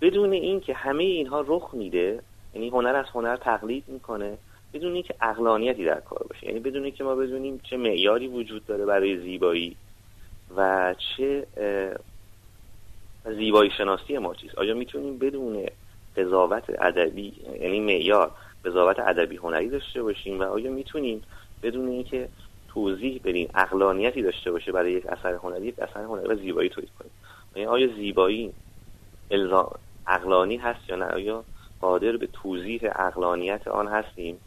بدون 0.00 0.32
اینکه 0.32 0.74
همه 0.74 1.04
اینها 1.04 1.44
رخ 1.46 1.70
میده 1.72 2.22
یعنی 2.54 2.68
هنر 2.68 2.96
از 2.96 3.06
هنر 3.14 3.36
تقلید 3.36 3.84
می‌کنه 3.86 4.38
بدون 4.74 4.94
اینکه 4.94 5.14
اقلانیتی 5.20 5.84
در 5.84 6.00
کار 6.00 6.26
باشه. 6.28 6.46
یعنی 6.46 6.60
بدون 6.60 6.84
اینکه 6.84 7.04
ما 7.04 7.14
بدونیم 7.14 7.60
چه 7.70 7.76
معیاری 7.76 8.26
وجود 8.28 8.66
داره 8.66 8.84
برای 8.84 9.18
زیبایی 9.18 9.76
و 10.56 10.94
چه 10.98 11.46
زیبایی 13.24 13.70
شناسی 13.70 14.18
ما 14.18 14.34
چیست. 14.34 14.58
آیا 14.58 14.74
می‌تونیم 14.74 15.18
بدون 15.18 15.66
قضاوت 16.16 16.64
ادبی 16.80 17.32
یعنی 17.60 17.80
معیار 17.80 18.30
قضاوت 18.64 18.98
ادبی 18.98 19.36
هنری 19.36 19.68
داشته 19.68 20.02
باشیم 20.02 20.40
و 20.40 20.42
آیا 20.42 20.70
می‌تونیم 20.70 21.22
بدون 21.62 21.88
اینکه 21.88 22.28
توضیح 22.68 23.20
بدیم 23.24 23.48
اقلانیتی 23.54 24.22
داشته 24.22 24.50
باشه 24.50 24.72
برای 24.72 24.92
یک 24.92 25.06
اثر 25.06 25.34
هنری 25.34 25.74
اثر 25.78 26.02
هنری 26.02 26.28
و 26.28 26.34
زیبایی 26.34 26.68
تولید 26.68 26.90
کنیم؟ 26.98 27.07
یعنی 27.58 27.70
آیا 27.70 27.86
زیبایی 27.86 28.52
اقلانی 30.06 30.56
هست 30.56 30.88
یا 30.88 30.96
نه؟ 30.96 31.04
آیا 31.04 31.44
قادر 31.80 32.16
به 32.16 32.26
توضیح 32.26 32.80
اقلانیت 32.84 33.68
آن 33.68 33.88
هستیم؟ 33.88 34.40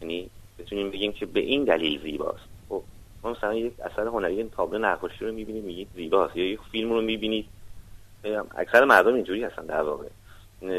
یعنی 0.00 0.30
بتونیم 0.58 0.90
بگیم 0.90 1.12
که 1.12 1.26
به 1.26 1.40
این 1.40 1.64
دلیل 1.64 2.02
زیباست. 2.02 2.44
خب 2.68 2.82
ما 3.22 3.30
مثلا 3.30 3.54
یک 3.54 3.80
اثر 3.80 4.06
هنری 4.06 4.44
تابلو 4.44 4.78
نقاشی 4.78 5.24
رو 5.24 5.32
می‌بینید 5.32 5.64
میگید 5.64 5.88
زیباست. 5.94 6.36
یا 6.36 6.44
یک 6.44 6.60
فیلم 6.72 6.92
رو 6.92 7.00
می‌بینید. 7.00 7.46
اکثر 8.56 8.84
مردم 8.84 9.14
اینجوری 9.14 9.44
هستن 9.44 9.66
در 9.66 9.82
واقع. 9.82 10.06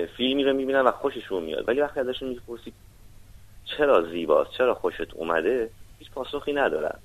فیلمی 0.06 0.44
رو 0.44 0.54
می‌بینن 0.54 0.82
و 0.82 0.92
خوششون 0.92 1.44
میاد. 1.44 1.68
ولی 1.68 1.82
وقتی 1.82 2.00
ازشون 2.00 2.30
می‌پرسید 2.30 2.74
چرا 3.66 4.02
زیباست 4.02 4.52
چرا 4.52 4.74
خوشت 4.74 5.14
اومده 5.14 5.70
هیچ 6.00 6.12
پاسخی 6.12 6.54
ندارن. 6.54 7.00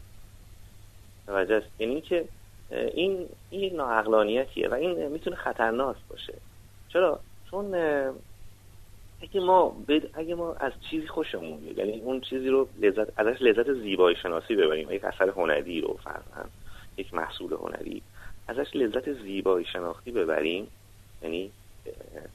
توجه 1.27 1.63
یعنی 1.79 2.01
که 2.01 2.25
این 2.71 3.27
این 3.51 3.77
ناعقلانیتیه 3.77 4.69
و 4.69 4.75
این 4.75 5.09
می‌تونه 5.09 5.37
خطرناک 5.37 5.97
باشه. 6.11 6.35
چرا؟ 6.89 7.21
چون 7.51 7.75
اگه 9.23 9.41
ما 9.41 9.77
اگه 10.15 10.35
ما 10.35 10.55
از 10.55 10.73
چیزی 10.91 11.07
خوشمون 11.07 11.59
میاد 11.59 11.79
یعنی 11.79 12.01
اون 12.01 12.21
چیزی 12.21 12.49
رو 12.49 12.69
لذت 12.83 13.21
ازش 13.21 13.43
لذت 13.43 13.73
زیبایی 13.73 14.17
شناسی 14.17 14.57
ببریم 14.57 14.91
یک 14.91 15.05
اثر 15.05 15.29
هنری 15.29 15.81
رو 15.81 15.99
فرضاً 16.05 16.49
یک 16.97 17.15
محصول 17.15 17.53
هنری 17.53 18.03
ازش 18.49 18.77
لذت 18.77 19.13
زیبایی 19.13 19.67
شناختی 19.67 20.11
ببریم 20.11 20.67
یعنی 21.23 21.51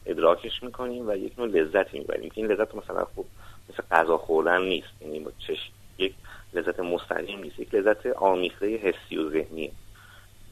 ادراکش 0.06 0.64
می‌کنیم 0.64 1.10
و 1.10 1.16
یک 1.16 1.40
نوع 1.40 1.48
لذتی 1.48 2.00
می‌بریم 2.00 2.30
که 2.30 2.42
این 2.42 2.52
لذت 2.52 2.76
مثلا 2.76 3.06
خوب 3.06 3.26
مثل 3.70 3.84
غذا 3.92 4.18
خوردن 4.18 4.62
نیست 4.62 5.02
یعنی 5.02 5.26
چش... 5.40 5.72
یک 5.98 6.14
لذت 6.54 6.80
مستقیم 6.80 7.40
نیست 7.40 7.60
یک 7.60 7.76
لذت 7.76 8.06
آمیخته 8.06 8.76
حسی 8.76 9.18
و 9.18 9.30
ذهنیه. 9.30 9.72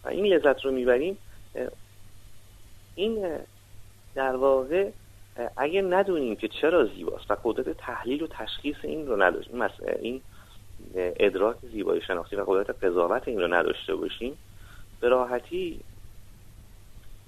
و 0.04 0.10
این 0.10 0.26
لذت 0.26 0.66
رو 0.66 0.72
می‌بریم 0.72 1.18
این 2.96 3.38
در 4.16 4.36
واقع 4.36 4.90
اگه 5.58 5.82
ندونیم 5.82 6.36
که 6.36 6.48
چرا 6.48 6.86
زیباست 6.86 7.32
و 7.32 7.38
قدرت 7.44 7.78
تحلیل 7.78 8.24
و 8.24 8.28
تشخیص 8.28 8.76
این 8.84 9.08
رو 9.08 9.24
نداشتیم 9.24 9.62
این 10.02 10.22
ادراک 10.96 11.58
زیبایی 11.72 12.02
شناختی 12.02 12.36
و 12.36 12.44
قدرت 12.48 12.84
قضاوت 12.84 13.28
این 13.28 13.40
رو 13.40 13.54
نداشته 13.54 13.96
باشیم 13.96 14.38
به 15.00 15.10
راحتی 15.10 15.80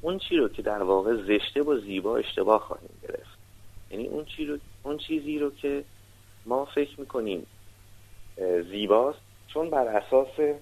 اون 0.01 0.17
چی 0.17 0.38
رو 0.38 0.50
که 0.50 0.62
در 0.62 0.84
واقع 0.84 1.15
زشته 1.15 1.63
با 1.63 1.77
زیبا 1.77 2.17
اشتباه 2.17 2.62
خواهیم 2.62 2.89
گرفت. 3.03 3.38
یعنی 3.91 4.08
اون, 4.08 4.25
چی 4.25 4.46
رو، 4.46 4.58
اون 4.84 4.98
چیزی 4.98 5.39
رو 5.39 5.51
که 5.55 5.84
ما 6.46 6.65
فکر 6.65 7.00
می‌کنیم 7.00 7.48
زیباست 8.72 9.20
چون 9.48 9.70
بر 9.70 9.88
اساس 9.88 10.55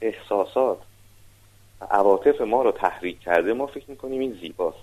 احساسات 0.00 0.78
و 1.80 1.84
عواطف 1.84 2.40
ما 2.40 2.62
رو 2.62 2.72
تحریک 2.72 3.20
کرده 3.20 3.52
ما 3.52 3.66
فکر 3.66 3.90
می‌کنیم 3.90 4.20
این 4.20 4.38
زیباست. 4.40 4.78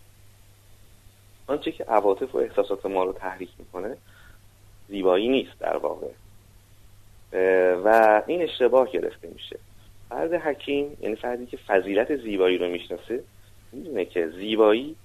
آنچه 1.47 1.71
که 1.71 1.83
عواطف 1.83 2.35
و 2.35 2.37
احساسات 2.37 2.85
ما 2.85 3.03
رو 3.03 3.13
تحریک 3.13 3.49
می‌کنه 3.59 3.97
زیبایی 4.87 5.27
نیست 5.29 5.59
در 5.59 5.77
واقع. 5.77 6.07
و 7.83 8.21
این 8.27 8.41
اشتباه 8.41 8.91
گرفته 8.91 9.27
میشه. 9.27 9.59
فرد 10.09 10.33
حکیم 10.33 10.97
یعنی 11.01 11.15
فردی 11.15 11.45
که 11.45 11.57
فضیلت 11.57 12.15
زیبایی 12.15 12.57
رو 12.57 12.67
می‌شناسه 12.67 13.23
می‌دونه 13.71 14.05
که 14.05 14.27
زیبایی 14.27 14.95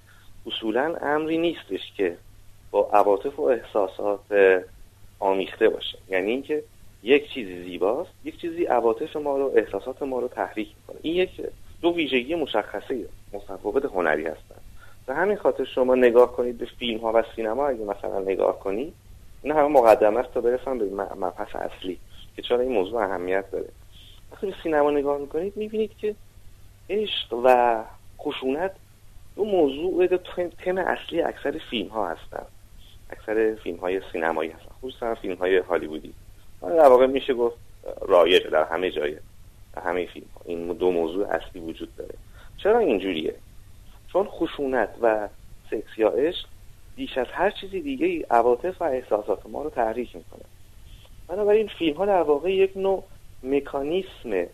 اصولا 0.45 0.95
امری 1.01 1.37
نیستش 1.37 1.93
که 1.97 2.17
با 2.71 2.89
عواطف 2.93 3.39
و 3.39 3.43
احساسات 3.43 4.21
آمیخته 5.19 5.69
باشه. 5.69 5.97
یعنی 6.09 6.31
اینکه 6.31 6.63
یک 7.03 7.33
چیزی 7.33 7.63
زیباست 7.63 8.09
یک 8.23 8.41
چیزی 8.41 8.65
عواطف 8.65 9.15
ما 9.15 9.37
رو 9.37 9.51
احساسات 9.55 10.03
ما 10.03 10.19
رو 10.19 10.27
تحریک 10.27 10.67
می‌کنه. 10.67 10.99
این 11.01 11.15
یک 11.15 11.29
دو 11.81 11.95
ویژگی 11.95 12.35
مشخصه 12.35 13.05
متفاوت 13.33 13.85
هنری 13.85 14.25
هستن. 14.25 14.55
به 15.05 15.15
همین 15.15 15.37
خاطر 15.37 15.65
شما 15.65 15.95
نگاه 15.95 16.31
کنید 16.35 16.57
به 16.57 16.65
فیلم 16.65 16.99
ها 16.99 17.11
و 17.15 17.23
سینما 17.35 17.67
اگه 17.67 17.83
مثلا 17.83 18.19
نگاه 18.19 18.59
کنید 18.59 18.93
این 19.43 19.53
همه 19.53 19.67
مقدمه 19.67 20.19
است 20.19 20.33
تا 20.33 20.41
برسن 20.41 20.77
به 20.77 20.85
مبحث 20.95 21.55
اصلی 21.55 21.99
که 22.35 22.41
چرا 22.41 22.59
این 22.59 22.71
موضوع 22.71 23.01
اهمیت 23.01 23.51
داره. 23.51 23.69
وقتی 24.31 24.53
سینما 24.63 24.91
نگاه 24.91 25.17
می‌کنید 25.17 25.57
می‌بینید 25.57 25.91
که 25.97 26.15
عشق 26.89 27.33
و 27.43 27.83
خشونت 28.19 28.71
دو 29.35 29.45
موضوع 29.45 30.07
تم 30.65 30.77
اصلی 30.77 31.21
اکثر 31.21 31.61
فیلم 31.69 31.87
ها 31.87 32.07
هستن. 32.07 32.45
اکثر 33.09 33.55
فیلم 33.63 33.77
های 33.77 34.01
سینمایی 34.11 34.49
هستن. 34.49 34.71
خصوصا 34.81 35.15
فیلم 35.15 35.35
های 35.35 35.57
هالیوودی. 35.57 36.13
در 36.61 36.87
واقع 36.87 37.07
میشه 37.07 37.33
گفت 37.33 37.57
رایج 38.01 38.47
در 38.47 38.63
همه 38.63 38.91
جای 38.91 39.17
همه 39.83 40.05
فیلم 40.05 40.27
این 40.45 40.67
دو 40.67 40.91
موضوع 40.91 41.27
اصلی 41.27 41.61
وجود 41.61 41.95
داره. 41.95 42.13
چرا 42.57 42.79
اینجوریه؟ 42.79 43.35
چون 44.13 44.27
خشونت 44.27 44.89
و 45.01 45.29
سکس 45.71 45.97
یا 45.97 46.09
عشق 46.09 46.47
بیش 46.95 47.17
از 47.17 47.27
هر 47.31 47.51
چیزی 47.51 47.81
دیگه 47.81 48.25
عواطف 48.29 48.81
و 48.81 48.83
احساسات 48.83 49.45
ما 49.45 49.63
رو 49.63 49.69
تحریک 49.69 50.15
می‌کنه. 50.15 50.45
بنابراین 51.27 51.67
فیلم 51.67 51.97
ها 51.97 52.05
در 52.05 52.21
واقع 52.21 52.51
یک 52.51 52.77
نوع 52.77 53.03
مکانیسم 53.43 54.47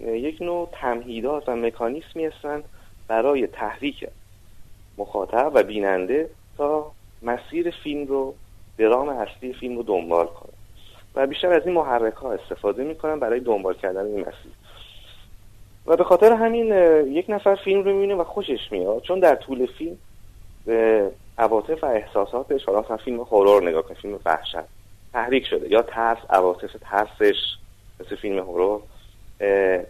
یک 0.00 0.42
نوع 0.42 0.68
تمهیدات 0.72 1.48
و 1.48 1.56
مکانیسمی 1.56 2.24
هستن 2.24 2.62
برای 3.08 3.46
تحریک 3.46 4.08
مخاطب 4.98 5.50
و 5.54 5.62
بیننده 5.62 6.30
تا 6.58 6.92
مسیر 7.22 7.70
فیلم 7.70 8.06
رو 8.06 8.34
درام 8.78 9.08
اصلی 9.08 9.52
فیلم 9.52 9.76
رو 9.76 9.82
دنبال 9.82 10.26
کنه. 10.26 10.52
و 11.14 11.26
بیشتر 11.26 11.52
از 11.52 11.62
این 11.66 11.74
محرک 11.74 12.14
ها 12.14 12.32
استفاده 12.32 12.84
می‌کنن 12.84 13.20
برای 13.20 13.40
دنبال 13.40 13.74
کردن 13.74 14.06
این 14.06 14.20
مسیر. 14.20 14.52
و 15.86 15.96
به 15.96 16.04
خاطر 16.04 16.32
همین 16.32 16.72
یک 17.12 17.26
نفر 17.28 17.54
فیلم 17.54 17.82
رو 17.82 17.92
می‌بینه 17.92 18.14
و 18.14 18.24
خوشش 18.24 18.68
میاد. 18.70 19.02
چون 19.02 19.20
در 19.20 19.34
طول 19.34 19.66
فیلم 19.66 19.96
به 20.66 21.10
عواطف 21.38 21.84
و 21.84 21.86
احساساتش 21.86 22.64
حالا 22.64 22.80
مثلا 22.80 22.96
فیلم 22.96 23.20
هورور 23.20 23.62
نگاه 23.68 23.82
کنه 23.82 23.96
فیلم 23.96 24.18
وحشت 24.24 24.56
تحریک 25.12 25.46
شده. 25.46 25.70
یا 25.70 25.82
ترس 25.82 26.18
عواطف 26.30 26.76
ترسش 26.80 27.36
مثل 28.00 28.16
فیلم 28.16 28.38
هورور 28.38 28.80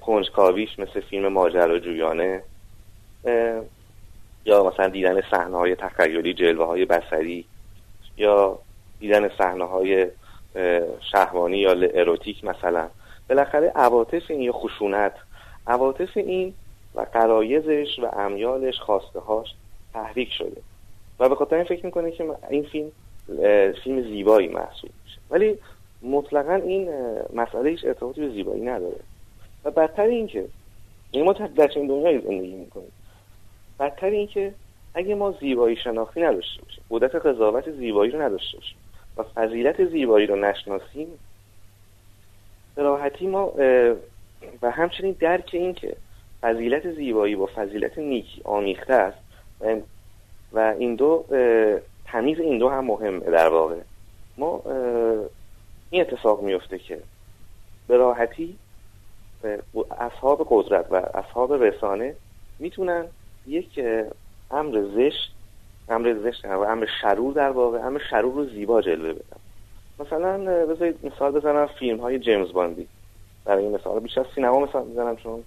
کنجکاویش 0.00 0.78
مثل 0.78 1.00
فیلم 1.00 1.28
ماجراجویانه 1.28 2.42
یا 4.44 4.64
مثلا 4.64 4.88
دیدن 4.88 5.20
صحنه 5.30 5.56
های 5.56 5.74
تخیلی 5.74 6.34
جلوه 6.34 6.66
های 6.66 6.84
بسری 6.84 7.44
یا 8.16 8.58
دیدن 9.00 9.28
صحنه 9.38 9.64
های 9.64 10.06
شهوانی 11.00 11.58
یا 11.58 11.70
اروتیک 11.70 12.44
مثلا. 12.44 12.88
بالاخره 13.28 13.72
عواطف 13.74 14.22
این 14.28 14.40
یا 14.40 14.52
خشونت. 14.52 15.14
عواطف 15.66 16.16
این 16.16 16.54
و 16.94 17.06
قرایزش 17.12 17.98
و 17.98 18.06
امیالش 18.06 18.78
هاش 18.78 19.54
تحریک 19.92 20.32
شده. 20.32 20.60
و 21.20 21.28
به 21.28 21.34
خاطر 21.34 21.56
این 21.56 21.64
فکر 21.64 21.86
می‌کنه 21.86 22.10
که 22.10 22.24
این 22.50 22.62
فیلم 22.62 22.90
فیلم 23.84 24.02
زیبایی 24.02 24.48
محسوب 24.48 24.90
میشه. 25.04 25.18
ولی 25.30 25.58
مطلقا 26.02 26.54
این 26.54 26.90
مسئله 27.34 27.70
هیچ 27.70 27.84
ارتباطی 27.84 28.20
به 28.20 28.28
زیبایی 28.28 28.62
نداره. 28.62 29.00
و 29.64 29.70
بدتر 29.70 30.02
این 30.02 30.26
که 30.26 30.44
یعنی 31.12 31.26
ما 31.26 31.32
در 31.32 31.68
چنین 31.68 31.86
دنیایی 31.86 32.18
زندگی 32.18 32.54
می‌کنیم. 32.54 32.92
بدتر 33.80 34.06
این 34.06 34.26
که 34.26 34.54
اگه 34.94 35.14
ما 35.14 35.34
زیبایی 35.40 35.76
شناختی 35.76 36.20
نداشته 36.20 36.62
باشیم 36.62 36.84
قدرت 36.90 37.14
قضاوت 37.14 37.70
زیبایی 37.70 38.10
رو 38.12 38.22
نداشته 38.22 38.58
باشیم. 38.58 38.76
و 39.16 39.22
فضیلت 39.22 39.84
زیبایی 39.84 40.26
رو 40.26 40.36
نشناسیم 40.36 41.08
به 42.74 42.82
راحتی 42.82 43.26
ما 43.26 43.52
و 44.62 44.70
همچنین 44.70 45.16
درک 45.20 45.50
این 45.52 45.74
که 45.74 45.96
فضیلت 46.42 46.92
زیبایی 46.92 47.36
با 47.36 47.48
فضیلت 47.56 47.98
نیکی 47.98 48.42
آمیخته 48.44 48.94
است 48.94 49.18
و 50.52 50.74
این 50.78 50.94
دو 50.94 51.24
تمیز 52.04 52.40
این 52.40 52.58
دو 52.58 52.68
هم 52.68 52.84
مهمه 52.84 53.20
در 53.20 53.48
واقع. 53.48 53.76
ما 54.38 54.62
این 55.90 56.00
اتفاق 56.00 56.42
میفته 56.42 56.78
که 56.78 57.00
به 57.88 57.96
راحتی 57.96 58.58
اصحاب 59.98 60.46
قدرت 60.50 60.86
و 60.90 60.94
اصحاب 60.94 61.52
رسانه 61.52 62.14
می‌تونن 62.58 63.06
یک 63.46 63.80
امر 64.50 64.82
زشت 64.96 65.34
امر 65.88 66.16
زشت 66.22 66.44
و 66.44 66.48
امر 66.48 66.88
شرور 67.00 67.34
در 67.34 67.50
واقع 67.50 67.78
امر 67.78 68.00
شرور 68.10 68.34
رو 68.34 68.44
زیبا 68.44 68.82
جلوه 68.82 69.12
بدن 69.12 69.40
مثلا 69.98 70.38
بذارید 70.66 71.06
مثال 71.06 71.32
بزنم 71.32 71.66
فیلم 71.66 72.00
های 72.00 72.18
جیمز 72.18 72.52
باندی. 72.52 72.88
برای 73.44 73.64
این 73.64 73.74
مثال 73.74 74.00
بیشتر 74.00 74.26
سینما 74.34 74.60
مثال 74.60 74.86
می‌زنم 74.86 75.16
چون 75.16 75.44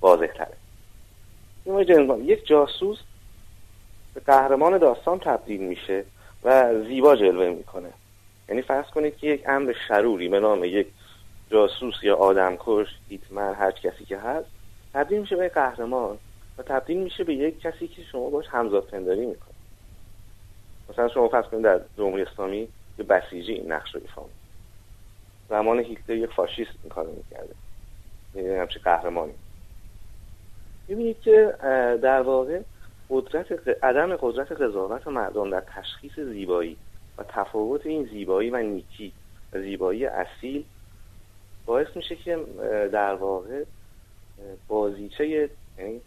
واضح 0.00 0.26
تره 0.26 0.56
فیلم 1.64 1.76
های 1.76 1.84
جیمز 1.84 2.06
باندی 2.06 2.24
یک 2.24 2.46
جاسوس 2.46 2.98
به 4.14 4.20
قهرمان 4.20 4.78
داستان 4.78 5.18
تبدیل 5.18 5.60
میشه 5.60 6.04
و 6.44 6.74
زیبا 6.82 7.16
جلوه 7.16 7.48
می‌کنه. 7.48 7.88
یعنی 8.48 8.62
فرض 8.62 8.86
کنید 8.86 9.16
که 9.16 9.26
یک 9.26 9.42
امر 9.48 9.74
شروری 9.88 10.28
به 10.28 10.40
نام 10.40 10.64
یک 10.64 10.86
جاسوس 11.50 11.94
یا 12.02 12.16
آدمکش 12.16 12.86
هیتمن 13.08 13.54
هر 13.54 13.70
کسی 13.70 14.04
که 14.04 14.18
هست 14.18 14.48
تبدیل 14.94 15.20
میشه 15.20 15.36
به 15.36 15.48
قهرمان. 15.48 16.18
و 16.58 16.62
تبدیل 16.62 16.96
میشه 16.96 17.24
به 17.24 17.34
یک 17.34 17.60
کسی 17.60 17.88
که 17.88 18.02
شما 18.02 18.30
باش 18.30 18.46
همزاد 18.48 18.86
پنداری 18.86 19.26
می‌کنه 19.26 19.54
مثلا 20.90 21.08
شما 21.08 21.28
فرض 21.28 21.44
کنید 21.44 21.64
در 21.64 21.80
جمهوری 21.96 22.22
اسلامی 22.22 22.68
یه 22.98 23.04
بسیجی 23.04 23.52
این 23.52 23.72
نقش 23.72 23.94
رو 23.94 24.00
ایفا 24.00 24.22
زمان 25.48 25.80
هیتلر 25.80 26.16
یک 26.16 26.30
فاشیست 26.30 26.70
این 26.82 26.90
کارو 26.90 27.10
می‌کرده. 27.10 27.54
یعنی 28.34 28.48
همچه 28.48 28.80
قهرمانی. 28.80 29.34
می‌بینید 30.88 31.20
که 31.20 31.54
در 32.02 32.22
واقع 32.22 32.60
قدرت 33.10 33.68
عدم 33.82 34.16
قدرت 34.16 34.52
قضاوت 34.52 35.08
مردم 35.08 35.50
در 35.50 35.60
تشخیص 35.60 36.18
زیبایی 36.18 36.76
و 37.18 37.22
تفاوت 37.22 37.86
این 37.86 38.04
زیبایی 38.04 38.50
و 38.50 38.56
نیکی 38.56 39.12
و 39.52 39.60
زیبایی 39.60 40.06
اصیل 40.06 40.64
باعث 41.66 41.96
میشه 41.96 42.16
که 42.16 42.38
در 42.92 43.14
واقع 43.14 43.64
بازیچه 44.68 45.50
یعنی 45.78 46.00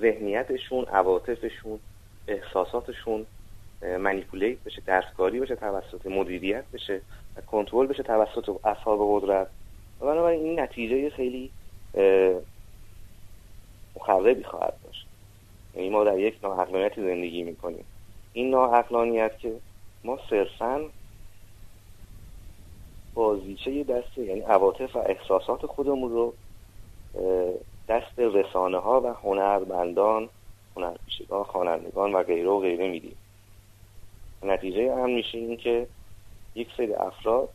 ذهنیتشون 0.00 0.84
عواطفشون 0.84 1.80
احساساتشون 2.28 3.26
منیپولیت 3.98 4.58
بشه 4.58 4.82
دستکاری 4.86 5.40
بشه 5.40 5.56
توسط 5.56 6.06
مدیریت 6.06 6.64
بشه 6.72 7.00
و 7.36 7.40
کنترل 7.40 7.86
بشه 7.86 8.02
توسط 8.02 8.66
اصحاب 8.66 8.98
قدرت. 9.02 9.48
و 10.00 10.06
بنابراین 10.06 10.44
این 10.44 10.60
نتیجه 10.60 11.10
خیلی 11.10 11.50
مخربی 13.96 14.44
خواهد 14.44 14.74
داشت. 14.84 15.06
یعنی 15.74 15.90
ما 15.90 16.04
در 16.04 16.18
یک 16.18 16.38
ناعقلانیتی 16.42 17.02
زندگی 17.02 17.42
می‌کنیم. 17.42 17.84
این 18.32 18.50
ناعقلانیت 18.50 19.38
که 19.38 19.52
ما 20.04 20.18
صرفا 20.30 20.80
بازیچه 23.14 23.84
دست 23.84 24.18
یعنی 24.18 24.40
عواطف 24.40 24.96
و 24.96 24.98
احساسات 24.98 25.66
خودمون 25.66 26.10
رو 26.10 26.34
دست 27.88 28.18
رسانه 28.18 28.78
ها 28.78 29.00
و 29.00 29.06
هنرمندان 29.06 30.28
هنرپیشگان 30.76 31.44
خوانندگان 31.44 32.12
و 32.12 32.22
غیره 32.22 32.48
و 32.48 32.60
غیره 32.60 32.88
میدیم. 32.88 33.16
نتیجه 34.42 34.94
هم 34.94 35.10
میشه 35.10 35.38
این 35.38 35.56
که 35.56 35.86
یک 36.54 36.68
سری 36.76 36.94
افراد 36.94 37.48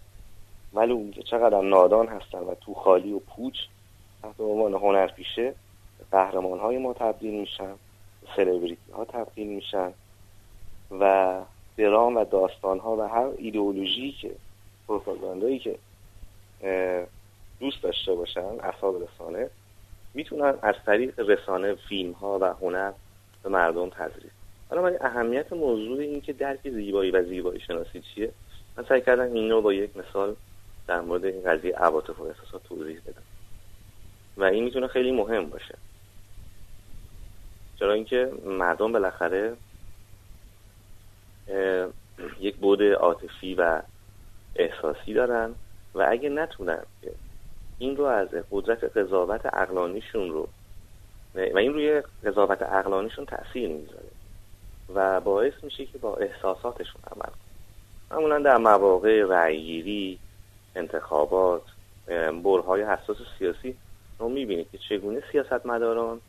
ولی 0.74 1.12
که 1.12 1.24
چقدر 1.24 1.62
نادان 1.62 2.08
هستن 2.08 2.40
و 2.40 2.56
تو 2.56 2.74
خالی 2.74 3.14
و 3.14 3.20
پوچ 3.20 3.56
تحت 4.22 4.40
عنوان 4.40 4.74
هنرپیشه 4.74 5.54
قهرمان 6.12 6.60
های 6.60 6.78
ما 6.78 6.94
تبدیل 6.94 7.34
میشن 7.34 7.76
سلبریتی 8.36 8.92
ها 8.92 9.06
تبدیل 9.06 9.48
میشن 9.48 9.94
و 10.92 11.36
درام 11.78 12.16
و 12.16 12.26
داستان 12.26 12.80
ها 12.80 12.96
و 12.96 13.02
هر 13.02 13.30
ایدئولوژی 13.38 14.12
که 14.12 14.32
پروپاگاندایی 14.88 15.60
که 15.60 15.76
دوست 17.60 17.84
داشته 17.84 18.16
باشن 18.16 18.60
اصحاب 18.60 19.04
رسانه 19.04 19.50
می‌تونن 20.14 20.54
از 20.62 20.76
طریق 20.86 21.20
رسانه 21.20 21.76
فیلم 21.76 22.12
ها 22.12 22.40
و 22.42 22.46
هنر 22.46 22.92
به 23.44 23.50
مردم 23.50 23.90
تزریق. 23.90 24.32
حالا 24.70 24.98
اهمیت 25.02 25.54
موضوع 25.54 26.00
این 26.00 26.22
که 26.22 26.34
درک 26.34 26.70
زیبایی 26.70 27.12
و 27.12 27.24
زیبایی 27.24 27.60
شناسی 27.60 28.02
چیه؟ 28.02 28.32
من 28.78 28.86
سعی 28.90 29.02
کردم 29.02 29.34
این 29.34 29.52
رو 29.52 29.62
با 29.62 29.74
یک 29.74 29.98
مثال 29.98 30.36
در 30.88 31.02
مورد 31.02 31.26
این 31.26 31.44
قضیه 31.44 31.76
عواطف 31.76 32.20
و 32.20 32.24
احساسات 32.24 32.64
توضیح 32.64 33.00
بدم. 33.08 33.22
و 34.38 34.44
این 34.44 34.64
می‌تونه 34.64 34.88
خیلی 34.88 35.12
مهم 35.12 35.50
باشه. 35.50 35.76
چرا 37.80 37.94
اینکه 37.94 38.32
مردم 38.46 38.92
بالاخره 38.92 39.54
یک 42.40 42.56
بود 42.56 42.84
عاطفی 42.84 43.56
و 43.56 43.82
احساسی 44.56 45.14
دارن 45.14 45.56
و 45.96 46.08
اگه 46.10 46.30
نتونن 46.30 46.84
این 47.80 47.98
رو 47.98 48.04
از 48.04 48.28
قدرت 48.52 48.98
قضاوت 48.98 49.42
اقلانیشون 49.46 50.30
رو 50.30 50.48
و 51.36 51.58
این 51.58 51.74
روی 51.74 52.04
قضاوت 52.26 52.62
اقلانیشون 52.62 53.26
تاثیر 53.26 53.70
می‌ذاره 53.70 54.10
و 54.94 55.22
باعث 55.22 55.54
میشه 55.64 55.86
که 55.86 55.98
با 55.98 56.16
احساساتشون 56.16 57.02
عمل 57.12 57.22
کنن. 57.22 57.50
معمولا 58.12 58.40
در 58.40 58.58
مواقع 58.58 59.24
رأیگیری 59.24 60.20
انتخابات 60.76 61.64
برهای 62.44 62.84
حساس 62.84 63.18
سیاسی 63.38 63.76
رو 64.20 64.30
می‌بینید 64.30 64.72
که 64.72 64.78
چگونه 64.78 65.24
سیاستمداران 65.32 66.22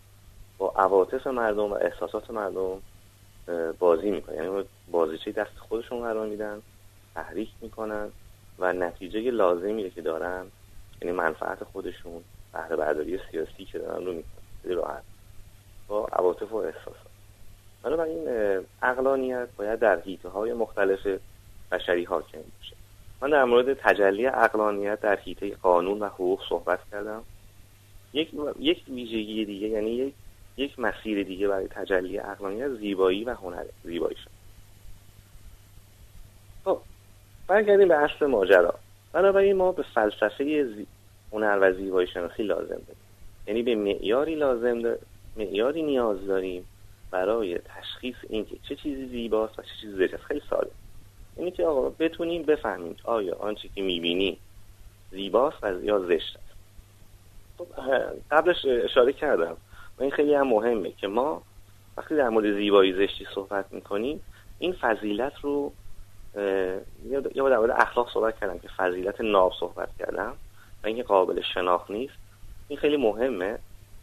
با 0.59 0.73
عواطف 0.77 1.27
مردم 1.27 1.73
و 1.73 1.75
احساسات 1.75 2.31
مردم 2.31 2.83
بازی 3.79 4.11
می‌کنن. 4.11 4.37
یعنی 4.37 4.65
بازیچه 4.91 5.33
دست 5.33 5.59
خودشون 5.59 6.01
قرار 6.01 6.27
میدن 6.27 6.63
تحریک 7.15 7.51
می‌کنن 7.61 8.13
و 8.59 8.73
نتیجه 8.73 9.31
لازمی 9.31 9.91
که 9.91 10.03
دارن 10.03 10.47
یعنی 11.03 11.17
منفعت 11.17 11.65
خودشون 11.65 12.23
بهره 12.53 12.77
برداری 12.77 13.21
سیاسی 13.31 13.65
که 13.65 13.79
دارن 13.79 14.07
رو 14.07 14.13
می‌کنن 14.13 14.77
راحت. 14.77 15.03
با 15.89 16.07
عواطف 16.07 16.53
و 16.53 16.57
احساسات. 16.57 17.11
بنابراین 17.83 18.29
اقلانیت 18.83 19.49
باید 19.57 19.79
در 19.79 20.01
حیطه 20.01 20.29
های 20.29 20.53
مختلف 20.53 21.21
بشری 21.73 22.05
حاکم 22.05 22.39
باشه. 22.39 22.77
من 23.21 23.31
در 23.31 23.45
مورد 23.45 23.75
تجلی 23.75 24.27
اقلانیت 24.27 25.01
در 25.01 25.17
حیطه 25.17 25.55
قانون 25.55 25.99
و 25.99 26.07
حقوق 26.07 26.41
صحبت 26.49 26.79
کردم. 26.93 27.23
یک 28.13 28.31
یک 28.59 28.83
ویژگی 28.89 29.45
دیگه 29.45 29.69
یعنی 29.69 29.91
یک 29.91 30.15
یک 30.57 30.79
مسیر 30.79 31.23
دیگه 31.23 31.49
برای 31.49 31.69
تجلی 31.69 32.19
اقلانیت 32.19 32.69
زیبایی 32.69 33.25
و 33.25 33.35
هنر 33.35 33.65
زیبایی 33.85 34.17
شد. 34.17 34.31
خب 36.65 36.81
برگردیم 37.47 37.89
به 37.89 37.97
اصل 37.97 38.27
ماجرا. 38.27 38.75
بنابراین 39.13 39.57
ما 39.57 39.73
به 39.73 39.83
فلسفه. 39.95 40.67
هنر 41.33 41.59
و 41.61 41.73
زیبایی 41.73 42.09
شناسی 42.09 42.43
لازم 42.43 42.69
داریم. 42.69 42.97
یعنی 43.47 43.63
به 43.63 43.75
معیاری 43.75 44.35
لازم 44.35 44.97
معیاری 45.37 45.83
نیاز 45.83 46.27
داریم 46.27 46.67
برای 47.11 47.59
تشخیص 47.59 48.17
اینکه 48.29 48.57
چه 48.69 48.77
چیزی 48.77 49.07
زیباست 49.07 49.59
و 49.59 49.63
چه 49.63 49.69
چیزی 49.81 49.97
زشت 49.97 50.17
خیلی 50.17 50.43
ساده. 50.51 50.71
اینی 51.37 51.51
که 51.51 51.65
آقا 51.67 51.91
بتونیم 51.91 52.43
بفهمیم 52.43 52.97
آیا 53.05 53.37
آنچه 53.37 53.69
که 53.69 53.83
می‌بینیم 53.83 54.37
زیباست 55.11 55.65
و 55.65 55.85
یا 55.85 55.99
زشت 55.99 56.37
است 56.37 56.51
خب 57.59 57.67
قبلش 58.31 58.65
اشاره 58.65 59.13
کردم. 59.13 59.57
و 59.99 60.03
این 60.03 60.11
خیلی 60.11 60.35
هم 60.35 60.49
مهمه 60.49 60.93
که 60.93 61.09
ما 61.09 61.43
وقتی 61.97 62.17
در 62.17 62.29
مورد 62.29 62.53
زیبایی 62.55 62.93
زشتی 62.93 63.27
صحبت 63.35 63.73
می‌کنیم 63.73 64.21
این 64.59 64.73
فضیلت 64.73 65.33
رو 65.43 65.73
یا 67.35 67.49
در 67.49 67.59
مورد 67.59 67.71
اخلاق 67.71 68.11
صحبت 68.15 68.41
کردم 68.41 68.59
که 68.59 68.69
فضیلت 68.69 69.21
ناب 69.21 69.53
صحبت 69.61 69.89
کردم 69.99 70.33
و 70.85 70.87
اینکه 70.87 71.03
قابل 71.03 71.41
شناخت 71.55 71.91
نیست. 71.91 72.15
این 72.69 72.79
خیلی 72.79 72.97
مهمه. 72.97 73.59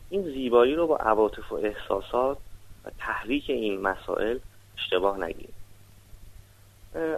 این 0.10 0.24
زیبایی 0.24 0.76
رو 0.76 0.88
با 0.88 0.98
عواطف 0.98 1.52
و 1.52 1.56
احساسات 1.56 2.38
و 2.86 2.90
تحریک 3.00 3.50
این 3.50 3.82
مسائل 3.82 4.38
اشتباه 4.78 5.20
نگیریم 5.20 5.54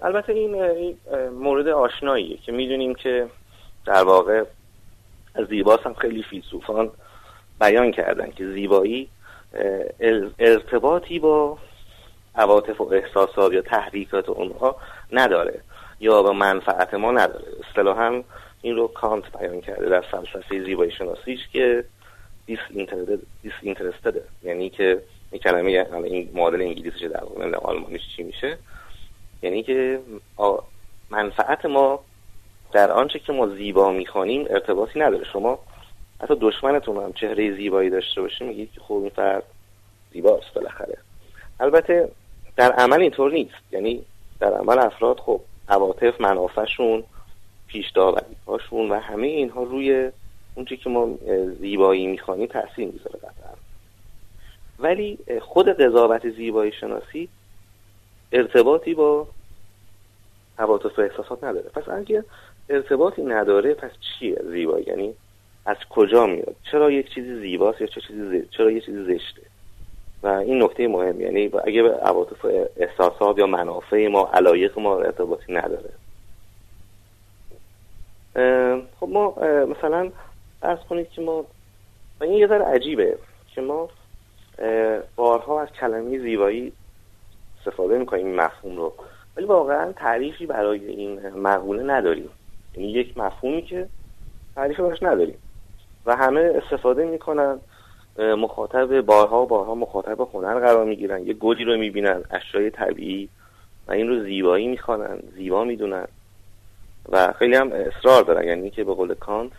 البته 0.02 0.34
این 0.34 0.98
مورد 1.30 1.68
آشناییه 1.68 2.38
که 2.38 2.52
می‌دونیم 2.52 2.96
که 2.96 3.28
در 3.86 4.04
واقع 4.04 4.44
زیباست 5.50 5.86
هم 5.86 5.94
خیلی 5.94 6.24
فیلسوفان 6.24 6.92
بیان 7.60 7.92
کردن 7.92 8.32
که 8.32 8.46
زیبایی 8.54 9.10
ارتباطی 10.40 11.20
با 11.20 11.58
عواطف 12.40 12.82
و 12.82 12.94
احساسات 12.94 13.54
یا 13.54 13.62
تحریکات 13.62 14.30
اونها 14.30 14.76
نداره 15.12 15.62
یا 16.00 16.24
به 16.24 16.32
منفعت 16.32 16.94
ما 16.94 17.12
نداره. 17.12 17.46
اصطلاحا 17.70 18.24
این 18.62 18.76
رو 18.76 18.88
کانت 18.88 19.38
بیان 19.38 19.62
کرده 19.62 19.90
در 19.90 20.02
فلسفه 20.02 20.64
زیبایی 20.64 20.92
شناسیش 20.92 21.40
که 21.54 21.84
دیس 22.46 22.60
اینترستده 23.62 24.24
یعنی 24.44 24.70
که 24.70 25.02
این 25.32 25.42
کلمه 25.42 25.86
این 26.04 26.30
معادل 26.34 26.62
انگلیسیش 26.62 27.02
در 27.02 27.24
واقع 27.24 27.56
آلمانیش 27.56 28.02
چی 28.16 28.24
میشه. 28.24 28.58
یعنی 29.42 29.64
که 29.64 30.00
منفعت 31.10 31.66
ما 31.66 32.00
در 32.72 32.92
آنچه 32.92 33.20
که 33.20 33.34
ما 33.34 33.48
زیبا 33.48 33.92
می‌خوانیم 33.92 34.48
ارتباطی 34.50 35.00
نداره. 35.00 35.24
شما 35.34 35.60
حتی 36.24 36.36
دشمنتون 36.42 36.98
هم 36.98 37.14
چهره 37.14 37.56
زیبایی 37.56 37.90
داشته 37.90 38.22
باشه 38.22 38.46
میگید 38.46 38.72
که 38.74 38.82
خب 38.82 38.94
این 38.94 39.10
فرد 39.10 39.44
زیباست 40.14 40.54
بالاخره. 40.56 40.98
البته 41.60 42.10
در 42.60 42.72
عمل 42.72 43.02
اینطور 43.02 43.32
نیست. 43.32 43.56
یعنی 43.72 44.04
در 44.40 44.54
عمل 44.54 44.80
افراد 44.80 45.20
خب 45.20 45.42
عواطف 45.70 46.22
منافعشون 46.22 47.04
پیش 47.68 47.94
هاشون 48.48 48.90
و 48.90 49.00
همه 49.00 49.28
اینها 49.28 49.64
روی 49.64 50.12
اونچه 50.56 50.78
که 50.78 50.90
ما 50.90 51.18
زیبایی 51.60 52.08
می‌خوانیم 52.08 52.48
تاثیر 52.48 52.88
می‌ذاره 52.88 53.20
قطعا. 53.20 53.54
ولی 54.80 55.18
خود 55.42 55.70
قضاوت 55.70 56.30
زیبایی 56.30 56.72
شناسی 56.72 57.30
ارتباطی 58.32 58.94
با 58.94 59.28
عواطف 60.58 61.00
و 61.00 61.02
احساسات 61.02 61.44
نداره. 61.44 61.70
پس 61.70 61.90
اگه 61.90 62.24
ارتباطی 62.70 63.22
نداره 63.22 63.74
پس 63.74 63.92
چیه 64.00 64.42
زیبایی؟ 64.52 64.86
یعنی 64.88 65.14
از 65.66 65.78
کجا 65.90 66.26
میاد؟ 66.26 66.56
چرا 66.72 66.92
یک 66.92 67.14
چیزی 67.14 67.40
زیباست 67.40 67.82
یا 67.82 67.88
چه 67.88 68.02
چیزی 68.02 68.48
چرا 68.52 68.72
یک 68.72 68.86
چیزی 68.86 69.04
زشته؟ 69.04 69.42
و 70.24 70.28
این 70.28 70.64
نکته 70.64 70.88
مهم 70.88 71.22
یعنی 71.22 71.52
اگه 71.64 71.84
به 71.84 71.94
عواطف 71.94 72.46
احساسات 72.78 73.38
یا 73.38 73.46
منافع 73.46 74.08
ما 74.08 74.30
علایق 74.34 74.80
ما 74.80 74.98
ارتباطی 74.98 75.54
نداره. 75.54 75.90
خب 79.00 79.10
ما 79.10 79.36
مثلا 79.66 80.12
ارز 80.64 80.80
کنید 80.90 81.10
که 81.10 81.22
ما 81.22 81.46
و 82.20 82.24
این 82.24 82.34
یه 82.34 82.48
ذره 82.48 82.66
عجیبه 82.66 83.18
که 83.56 83.62
ما 83.62 83.90
بارها 85.16 85.62
از 85.62 85.68
کلمه 85.80 86.20
زیبایی 86.20 86.74
استفاده 87.60 87.98
می‌کنیم 87.98 88.26
این 88.26 88.36
مفهوم 88.36 88.78
رو. 88.78 88.94
ولی 89.38 89.46
واقعا 89.46 89.92
تعریفی 89.92 90.46
برای 90.46 90.86
این 90.86 91.30
مقوله 91.30 91.84
نداریم. 91.84 92.30
یعنی 92.76 92.92
یک 92.92 93.18
مفهومی 93.18 93.62
که 93.62 93.88
تعریفی 94.56 94.82
براش 94.82 95.04
نداریم. 95.04 95.38
و 96.06 96.16
همه 96.16 96.62
استفاده 96.64 97.06
می‌کنن 97.06 97.60
مخاطب 98.18 99.02
بارها 99.02 99.44
و 99.44 99.48
بارها 99.48 99.76
مخاطب 99.76 100.22
هنر 100.22 100.60
قرار 100.60 100.86
می‌گیرن. 100.86 101.28
یه 101.28 101.34
گلی 101.34 101.64
رو 101.64 101.78
می‌بینن 101.78 102.24
اشیای 102.32 102.70
طبیعی 102.70 103.30
و 103.88 103.92
این 103.92 104.08
رو 104.08 104.24
زیبایی 104.24 104.68
می‌خوانن 104.68 105.20
زیبا 105.36 105.64
می‌دونن. 105.64 106.08
و 107.10 107.34
خیلی 107.34 107.56
هم 107.56 107.72
اصرار 107.72 108.24
دارن 108.24 108.48
یعنی 108.48 108.70
که 108.70 108.84
به 108.84 108.94
قول 108.94 109.14
کانت 109.14 109.52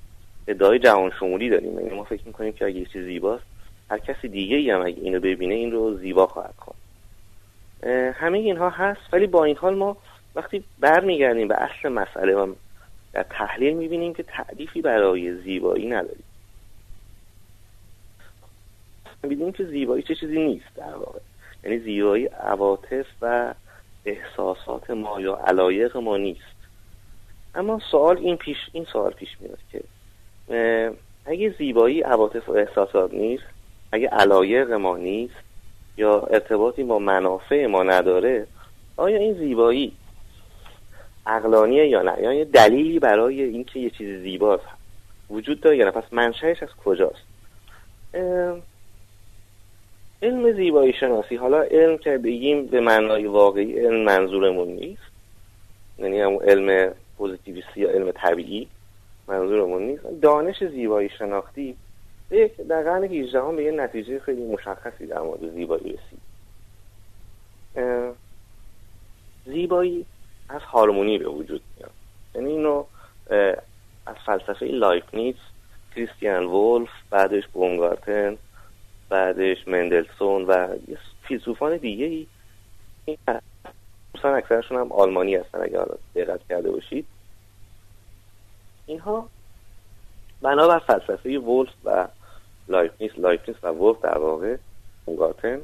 ادعای 0.48 0.78
جهان 0.78 1.12
شمولی 1.20 1.48
داریم. 1.48 1.80
یعنی 1.80 1.94
ما 1.94 2.04
فکر 2.04 2.22
می‌کنیم 2.26 2.52
که 2.52 2.64
اگه 2.64 2.76
یه 2.76 2.84
چیز 2.84 3.04
زیباست 3.04 3.44
هر 3.90 3.98
کسی 3.98 4.28
دیگه 4.28 4.56
ای 4.56 4.70
هم 4.70 4.82
اگه 4.82 5.02
اینو 5.02 5.20
ببینه 5.20 5.54
این 5.54 5.72
رو 5.72 5.96
زیبا 5.96 6.26
خواهد 6.26 6.54
خوند 6.58 6.76
همه 8.14 8.38
اینها 8.38 8.70
هست 8.70 9.00
ولی 9.12 9.26
با 9.26 9.44
این 9.44 9.56
حال 9.56 9.74
ما 9.74 9.96
وقتی 10.34 10.64
برمیگردیم 10.80 11.48
به 11.48 11.54
اصل 11.54 11.88
مسئله 11.88 12.34
و 12.34 12.54
در 13.12 13.22
تحلیل 13.22 13.76
می‌بینیم 13.76 14.14
که 14.14 14.22
تعریفی 14.22 14.82
برای 14.82 15.36
زیبایی 15.36 15.86
نداریم. 15.86 16.24
می‌بینیم 19.22 19.52
که 19.52 19.64
زیبایی 19.64 20.02
چه 20.02 20.14
چیزی 20.14 20.38
نیست 20.38 20.74
در 20.76 20.94
واقع. 20.94 21.18
یعنی 21.64 21.78
زیبایی 21.78 22.26
عواطف 22.26 23.06
و 23.22 23.54
احساسات 24.04 24.90
ما 24.90 25.20
یا 25.20 25.36
علایق 25.36 25.96
ما 25.96 26.16
نیست. 26.16 26.60
اما 27.54 27.80
سوال 27.90 28.18
این 28.18 28.36
پیش 28.36 28.56
این 28.72 28.84
سوال 28.84 29.12
پیش 29.12 29.28
میاد 29.40 29.58
که 29.72 29.82
اگه 31.26 31.54
زیبایی 31.58 32.00
عواطف 32.00 32.48
و 32.48 32.52
احساسات 32.52 33.14
نیست 33.14 33.44
اگه 33.92 34.08
علایق 34.08 34.72
ما 34.72 34.96
نیست 34.96 35.34
یا 35.96 36.20
ارتباطی 36.20 36.84
با 36.84 36.98
منافع 36.98 37.66
ما 37.66 37.82
نداره 37.82 38.46
آیا 38.96 39.18
این 39.18 39.34
زیبایی 39.34 39.92
عقلانیه 41.26 41.88
یا 41.88 42.02
نه؟ 42.02 42.22
یا 42.22 42.44
دلیلی 42.44 42.98
برای 42.98 43.42
اینکه 43.42 43.80
یه 43.80 43.90
چیز 43.90 44.22
زیباست 44.22 44.64
وجود 45.30 45.60
داره 45.60 45.76
یا 45.76 45.84
نه؟ 45.84 45.90
پس 45.90 46.12
منشأش 46.12 46.62
از 46.62 46.68
کجاست؟ 46.84 47.22
علم 50.22 50.52
زیبایی 50.52 50.92
شناسی. 50.92 51.36
حالا 51.36 51.62
علم 51.62 51.98
که 51.98 52.18
بگیم 52.18 52.66
به 52.66 52.80
معنای 52.80 53.26
واقعی 53.26 53.78
علم 53.78 54.04
منظورمون 54.04 54.68
نیست. 54.68 55.02
یعنی 55.98 56.20
همون 56.20 56.42
علم 56.42 56.94
پوزیتیویستی 57.18 57.80
یا 57.80 57.90
علم 57.90 58.10
طبیعی 58.10 58.68
منظورمون 59.28 59.82
نیست. 59.82 60.02
دانش 60.22 60.64
زیبایی 60.64 61.08
شناختی 61.18 61.76
در 62.68 62.82
قرن 62.82 63.04
18 63.04 63.52
به 63.56 63.64
یه 63.64 63.72
نتیجه 63.72 64.18
خیلی 64.18 64.44
مشخصی 64.44 65.06
در 65.06 65.20
مورد 65.20 65.50
زیبایی 65.54 65.82
رسید. 65.92 66.20
زیبایی 69.46 70.06
از 70.48 70.62
هارمونی 70.62 71.18
به 71.18 71.28
وجود 71.28 71.60
میاد. 71.76 71.90
یعنی 72.34 72.50
اینو 72.50 72.84
از 74.06 74.16
فلسفه 74.26 74.66
لایبنیتس 74.66 75.38
کریستیان 75.94 76.44
وولف 76.44 76.88
بعدش 77.10 77.46
باومگارتن 77.46 78.38
بعدش 79.10 79.68
مندلسون 79.68 80.44
و 80.44 80.76
فیلسوفان 81.22 81.76
دیگه 81.76 82.06
ای. 82.06 82.26
این 83.04 83.18
اکثرشون 84.24 84.78
هم 84.78 84.92
آلمانی 84.92 85.34
هستن 85.34 85.62
اگر 85.62 85.84
دقت 86.14 86.40
کرده 86.48 86.70
باشید. 86.70 87.06
اینها 88.86 89.28
بنابر 90.42 90.78
فلسفه 90.78 91.38
وولف 91.38 91.68
و 91.84 92.08
لایبنیتس 92.68 93.12
لایبنیتس 93.16 93.56
و 93.62 93.68
وولف 93.68 94.00
در 94.00 94.18
واقع 94.18 94.56
باومگارتن 95.06 95.60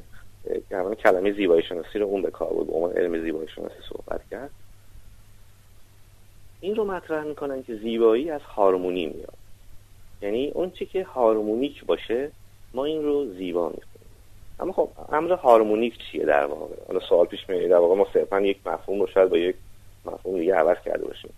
که 0.69 0.95
کلمه 1.03 1.31
زیبایی 1.31 1.63
شناسی 1.63 1.99
رو 1.99 2.05
اون 2.05 2.21
به 2.21 2.31
کار 2.31 2.49
برد 2.49 2.67
به 2.67 2.73
عنوان 2.73 2.91
علم 2.91 3.21
زیبایی 3.21 3.47
شناسی 3.47 3.75
صحبت 3.89 4.21
کرد. 4.31 4.49
این 6.61 6.75
رو 6.75 6.85
مطرح 6.85 7.23
می‌کنن 7.23 7.63
که 7.63 7.75
زیبایی 7.75 8.29
از 8.29 8.41
هارمونی 8.41 9.05
میاد. 9.05 9.37
یعنی 10.21 10.47
اون 10.47 10.71
چی 10.71 10.85
که 10.85 11.03
harmonic 11.03 11.85
باشه 11.85 12.31
ما 12.77 12.85
این 12.85 13.03
رو 13.03 13.25
زیبا 13.33 13.69
می‌کنیم. 13.69 13.87
اما 14.59 14.71
خب 14.71 14.89
امر 15.09 15.31
هارمونیک 15.31 15.93
چیه 15.97 16.25
در 16.25 16.45
واقع؟ 16.45 16.75
حالا 16.87 16.99
سوال 16.99 17.25
پیش 17.25 17.49
میاد 17.49 17.69
در 17.69 17.77
واقع 17.77 17.95
ما 17.95 18.07
صرفا 18.13 18.41
یک 18.41 18.57
مفهوم 18.65 18.99
رو 18.99 19.07
شاید 19.07 19.29
با 19.29 19.37
یک 19.37 19.55
مفهوم 20.05 20.39
دیگه 20.39 20.55
عوض 20.55 20.77
کرده 20.85 21.05
باشیم. 21.05 21.33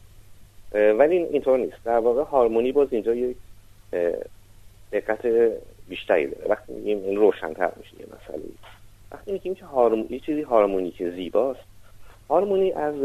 ولی 0.73 1.17
اینطور 1.17 1.57
نیست. 1.57 1.77
در 1.85 1.99
واقع 1.99 2.23
هارمونی 2.23 2.71
باز 2.71 2.87
اینجا 2.91 3.15
یک 3.15 3.37
دقت 4.91 5.25
بیشتری 5.89 6.27
داره. 6.27 6.49
وقتی 6.49 6.73
میگیم 6.73 7.03
این 7.03 7.17
روشنتر 7.17 7.71
میشه 7.77 7.93
یه 7.99 8.05
مسئله. 8.05 8.43
وقتی 9.11 9.31
میگیم 9.31 9.55
که 9.55 9.65
هارمونی 9.65 10.07
یه 10.09 10.19
چیزی 10.19 10.41
هارمونی 10.41 10.91
که 10.91 11.11
زیباست 11.11 11.59
هارمونی 12.29 12.71
از 12.71 12.95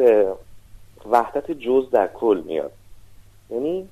وحدت 1.11 1.51
جز 1.51 1.91
در 1.91 2.07
کل 2.07 2.43
میاد. 2.47 2.73
یعنی 3.51 3.89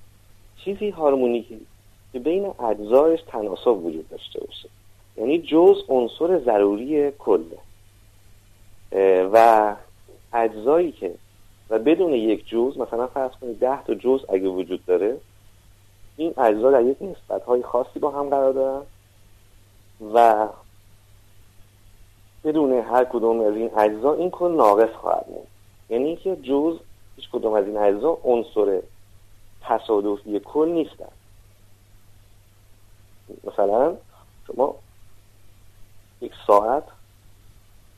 چیزی 0.65 0.91
هارمونیکی 0.91 1.67
که 2.13 2.19
بین 2.19 2.47
اجزایش 2.61 3.21
تناسب 3.23 3.85
وجود 3.85 4.09
داشته 4.09 4.41
باشه. 4.41 4.69
یعنی 5.17 5.39
جز 5.39 5.83
عنصر 5.89 6.39
ضروری 6.39 7.11
کله. 7.11 7.59
و 9.33 9.77
اجزایی 10.33 10.93
که 10.93 11.15
و 11.71 11.79
بدون 11.79 12.13
یک 12.13 12.49
جز 12.49 12.79
مثلا 12.79 13.07
فرض 13.07 13.31
کنید 13.41 13.59
ده 13.59 13.85
تا 13.85 13.95
جز 13.95 14.25
اگه 14.29 14.49
وجود 14.49 14.87
داره 14.87 15.17
این 16.17 16.35
اجزا 16.37 16.71
در 16.71 16.83
یک 16.83 16.97
نسبت 17.01 17.43
های 17.43 17.63
خاصی 17.63 17.99
با 17.99 18.11
هم 18.11 18.29
قرار 18.29 18.53
دارن 18.53 18.83
و 20.15 20.49
بدون 22.45 22.73
هر 22.73 23.05
کدوم 23.05 23.41
از 23.41 23.55
این 23.55 23.71
اجزا 23.79 24.15
این 24.15 24.31
کل 24.31 24.53
ناقص 24.53 24.93
خواهد 24.93 25.27
بود 25.27 25.47
یعنی 25.91 26.05
اینکه 26.05 26.37
جز 26.37 26.79
هیچ 27.17 27.31
کدوم 27.33 27.53
از 27.53 27.67
این 27.67 27.77
اجزا 27.77 28.19
عنصر 28.25 28.83
تصادفی 29.63 30.41
کل 30.41 30.69
نیستن. 30.69 31.09
مثلا 33.45 33.97
شما 34.47 34.75
یک 36.21 36.33
ساعت 36.47 36.85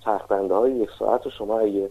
چرخنده 0.05 0.55
های 0.55 0.73
یک 0.73 0.91
ساعت 0.99 1.25
رو 1.25 1.31
شما 1.31 1.59
اگه 1.59 1.91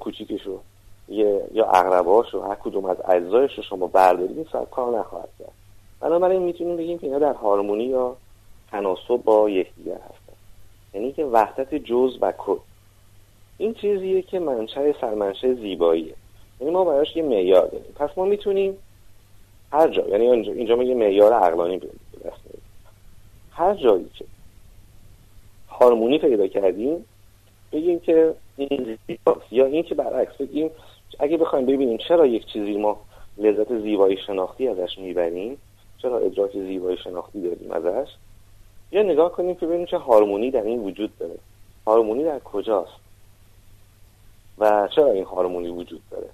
کوچیکش 0.00 0.42
رو 0.42 0.60
یه 1.08 1.44
یا 1.52 1.66
اقرباش 1.66 2.34
رو 2.34 2.42
هر 2.42 2.54
کدوم 2.54 2.84
از 2.84 2.96
اجزایش 3.08 3.56
رو 3.56 3.62
شما 3.62 3.86
بردارید 3.86 4.36
این 4.36 4.46
ساعت 4.52 4.70
کار 4.70 4.98
نخواهد 4.98 5.28
کرد. 5.38 5.52
بنابراین 6.00 6.42
می‌تونیم 6.42 6.76
بگیم 6.76 6.98
که 6.98 7.06
اینا 7.06 7.18
در 7.18 7.32
هارمونی 7.32 7.84
یا 7.84 8.16
تناسب 8.70 9.16
با 9.24 9.50
یکدیگر 9.50 9.94
هستن. 9.94 10.32
یعنی 10.94 11.12
که 11.12 11.24
وحدت 11.24 11.74
جز 11.74 12.18
و 12.20 12.32
کل. 12.32 12.56
این 13.58 13.74
چیزیه 13.74 14.22
که 14.22 14.38
منشأ 14.38 14.92
سرمنشأ 15.00 15.54
زیباییه. 15.54 16.14
یعنی 16.60 16.72
ما 16.72 16.84
براش 16.84 17.16
یه 17.16 17.22
معیار 17.22 17.66
داریم. 17.66 17.92
پس 17.94 18.10
ما 18.16 18.24
می‌تونیم 18.24 18.76
هر 19.72 19.88
جا 19.88 20.08
یعنی 20.08 20.30
اینجا, 20.30 20.52
اینجا 20.52 20.76
ما 20.76 20.82
یه 20.82 20.94
معیار 20.94 21.32
عقلانی 21.32 21.78
دست 21.78 22.09
هر 23.60 23.74
جایی 23.74 24.10
که 24.14 24.24
هارمونی 25.68 26.18
پیدا 26.18 26.46
کردیم 26.46 27.04
بگیم 27.72 28.00
که 28.00 28.34
این 28.56 28.98
زیباست. 29.06 29.52
یا 29.52 29.66
این 29.66 29.82
که 29.82 29.94
برعکس 29.94 30.36
بگیم 30.36 30.70
اگه 31.18 31.36
بخوایم 31.36 31.66
ببینیم 31.66 31.98
چرا 32.08 32.26
یک 32.26 32.46
چیزی 32.46 32.76
ما 32.76 33.00
لذت 33.38 33.78
زیبایی 33.78 34.16
شناختی 34.26 34.68
ازش 34.68 34.98
می‌بریم 34.98 35.58
چرا 35.98 36.18
ادراک 36.18 36.52
زیبایی 36.52 36.96
شناختی 36.96 37.40
داریم 37.40 37.72
ازش 37.72 38.08
یا 38.92 39.02
نگاه 39.02 39.32
کنیم 39.32 39.54
که 39.54 39.66
ببینیم 39.66 39.86
چه 39.86 39.98
هارمونی 39.98 40.50
در 40.50 40.62
این 40.62 40.78
وجود 40.78 41.18
داره. 41.18 41.38
هارمونی 41.86 42.24
در 42.24 42.38
کجاست؟ 42.38 43.00
و 44.58 44.88
چرا 44.96 45.10
این 45.10 45.24
هارمونی 45.24 45.68
وجود 45.68 46.02
داره؟ 46.10 46.28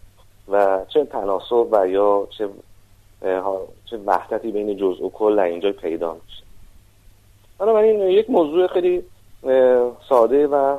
و 0.49 0.85
چه 0.89 1.05
تناسب 1.05 1.69
و 1.73 1.89
یا 1.89 2.29
چه 2.39 2.49
چه 3.91 3.97
وحدتی 4.07 4.53
بین 4.53 4.77
جزء 4.77 5.05
و 5.05 5.11
کل 5.11 5.37
در 5.37 5.43
اینجا 5.43 5.73
پیدا 5.73 6.15
میشه؟ 6.15 6.46
بنابراین 7.59 8.01
یک 8.01 8.31
موضوع 8.31 8.67
خیلی 8.67 9.03
ساده 10.09 10.47
و 10.47 10.79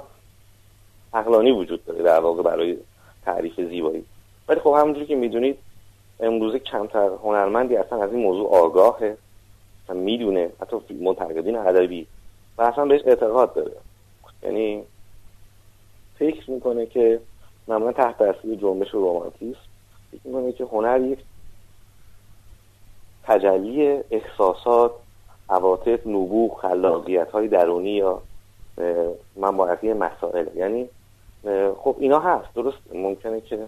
عقلانی 1.14 1.52
وجود 1.52 1.86
داره 1.86 2.04
در 2.04 2.20
واقع 2.20 2.44
برای 2.44 2.78
تعریف 3.26 3.62
زیبایی. 3.62 4.06
ولی 4.48 4.60
خب 4.60 4.76
همونجوری 4.80 5.06
که 5.06 5.16
می‌دونید 5.16 5.58
امروزه 6.20 6.60
کمتر 6.60 7.10
هنرمندی 7.24 7.76
اصلا 7.76 8.04
از 8.04 8.12
این 8.12 8.22
موضوع 8.22 8.50
آگاهه 8.50 9.18
و 9.90 9.94
می‌دونه 9.94 10.50
حتی 10.62 10.94
منتقدین 10.94 11.56
ادبی 11.56 12.08
و 12.58 12.62
اصلا 12.62 12.86
بهش 12.86 13.02
اعتقاد 13.06 13.54
داره. 13.54 13.72
یعنی 14.44 14.84
فکر 16.20 16.52
می‌کنه 16.52 16.86
که 16.86 17.20
معمولا 17.68 17.92
تحت 17.92 18.18
تاثیر 18.18 18.56
جنبش 18.56 18.90
رومانتیسم 18.90 19.60
فکر 20.12 20.22
می‌کنه 20.24 20.52
که 20.52 20.64
هنر 20.64 21.02
یک 21.02 21.20
تجلی 23.24 24.00
احساسات 24.12 24.92
عواطف 25.50 26.08
نبوغ 26.08 26.60
خلاقیت 26.60 27.32
های 27.32 27.48
درونی 27.48 27.90
یا 27.90 28.22
منبعثی 29.36 29.94
مسائل. 29.94 30.46
یعنی 30.56 30.90
خب 31.78 31.96
اینا 32.00 32.20
هست. 32.20 32.54
درست؟ 32.56 32.78
ممکنه 32.94 33.42
که 33.42 33.66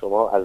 شما 0.00 0.28
از 0.28 0.44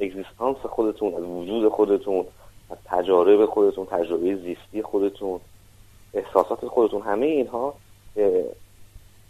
اگزیستانس 0.00 0.56
خودتون 0.56 1.14
از 1.14 1.22
وجود 1.22 1.72
خودتون 1.72 2.24
از 2.70 2.76
تجارب 2.84 3.46
خودتون 3.46 3.86
تجربه 3.86 4.36
زیستی 4.36 4.82
خودتون 4.82 5.40
احساسات 6.14 6.66
خودتون 6.66 7.02
همه 7.02 7.26
اینها 7.26 7.74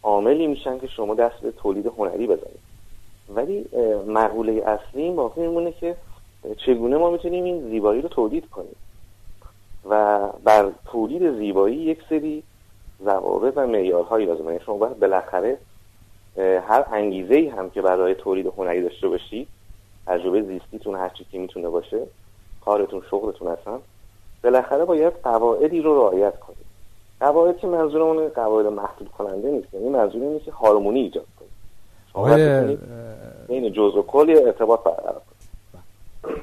عاملی 0.02 0.46
میشن 0.46 0.78
که 0.78 0.86
شما 0.86 1.14
دست 1.14 1.40
به 1.40 1.52
تولید 1.52 1.86
هنری 1.86 2.26
بزنید. 2.26 2.60
ولی 3.34 3.66
مقوله 4.06 4.52
اصلی 4.66 5.10
باقی 5.10 5.40
میمونه 5.40 5.72
که 5.72 5.96
چگونه 6.66 6.96
ما 6.96 7.10
می‌تونیم 7.10 7.44
این 7.44 7.70
زیبایی 7.70 8.02
رو 8.02 8.08
تولید 8.08 8.50
کنیم. 8.50 8.76
و 9.88 10.18
بر 10.44 10.70
تولید 10.84 11.38
زیبایی 11.38 11.76
یک 11.76 11.98
سری 12.08 12.42
ضوابط 13.04 13.52
و 13.56 13.66
معیارهایی 13.66 14.26
لازمه. 14.26 14.46
یعنی 14.46 14.64
شما 14.66 14.76
باید 14.76 15.00
بالاخره 15.00 15.58
هر 16.38 16.84
انگیزه 16.92 17.34
ای 17.34 17.48
هم 17.48 17.70
که 17.70 17.82
برای 17.82 18.14
تولید 18.14 18.46
هنری 18.46 18.82
داشته 18.82 19.08
باشید 19.08 19.48
تجربه 20.06 20.42
زیستیتون 20.42 20.94
هر 20.94 21.08
چی 21.08 21.26
که 21.32 21.38
می‌تونه 21.38 21.68
باشه 21.68 22.06
کارتون 22.64 23.02
شغلتون 23.10 23.48
هستن. 23.48 23.78
بالاخره 24.44 24.84
باید 24.84 25.12
قواعدی 25.22 25.80
رو 25.80 25.94
رعایت 25.94 26.40
کنید. 26.40 26.70
قواعد 27.20 27.58
که 27.58 27.66
منظورمون 27.66 28.28
قواعد 28.28 28.66
محدود 28.66 29.08
کننده 29.08 29.50
نیست. 29.50 29.74
یعنی 29.74 29.88
منظور 29.88 30.22
اینه 30.22 30.38
که 30.38 30.52
هارمونی 30.52 31.00
ایجاد 31.00 31.26
کنید. 31.38 31.50
آقای 32.14 32.76
بین 33.48 33.72
جزء 33.72 33.98
و 33.98 34.02
کل 34.02 34.40
ارتباط 34.46 34.80
برقرار 34.82 35.22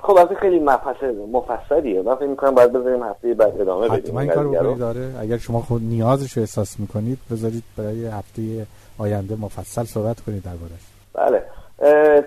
خب 0.02 0.18
از 0.18 0.28
خیلی 0.28 0.60
مفصل 0.60 1.16
مفصلیه. 1.32 2.02
من 2.02 2.16
فکر 2.16 2.26
می‌کنم 2.26 2.56
باید 2.56 2.74
بذاریم 2.74 3.04
هفته 3.04 3.34
بعد 3.34 3.62
ادامه 3.62 3.90
بدیم. 3.90 4.20
حتما 4.20 4.26
کارو 4.26 4.76
داره 4.76 5.16
اگر 5.20 5.38
شما 5.38 5.62
خود 5.62 5.82
نیازش 5.82 6.32
رو 6.32 6.42
احساس 6.42 6.80
می‌کنید 6.80 7.20
بذارید 7.32 7.63
برای 7.78 8.06
هفته 8.06 8.66
آینده 9.00 9.36
مفصل 9.36 9.84
صحبت 9.84 10.22
کنید 10.22 10.44
دربارش 10.44 10.82
بله. 11.13 11.44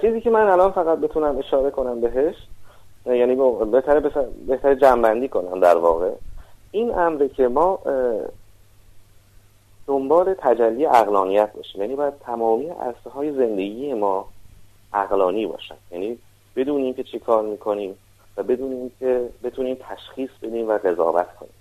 چیزی 0.00 0.20
که 0.20 0.30
من 0.30 0.48
الان 0.48 0.70
فقط 0.70 0.98
بتونم 0.98 1.38
اشاره 1.38 1.70
کنم 1.70 2.00
بهش 2.00 2.34
یعنی 3.06 3.36
بهتره 3.72 4.00
بهتر 4.46 4.74
جنبندی 4.74 5.28
کنم 5.28 5.60
در 5.60 5.76
واقع. 5.76 6.10
این 6.70 6.94
امره 6.94 7.28
که 7.28 7.48
ما 7.48 7.78
دنبال 9.86 10.34
تجلی 10.38 10.86
اقلانیت 10.86 11.52
باشیم. 11.56 11.80
یعنی 11.80 11.96
باید 11.96 12.14
تمامی 12.26 12.66
عرصه 12.66 13.10
های 13.14 13.32
زندگی 13.32 13.94
ما 13.94 14.28
اقلانی 14.94 15.46
باشن. 15.46 15.74
یعنی 15.90 16.18
بدونیم 16.56 16.94
که 16.94 17.02
چی 17.02 17.18
کار 17.18 17.42
می‌کنیم 17.42 17.98
و 18.36 18.42
بدونیم 18.42 18.92
که 19.00 19.28
بتونیم 19.42 19.76
تشخیص 19.80 20.30
بدیم 20.42 20.68
و 20.68 20.78
قضاوت 20.78 21.36
کنیم. 21.36 21.52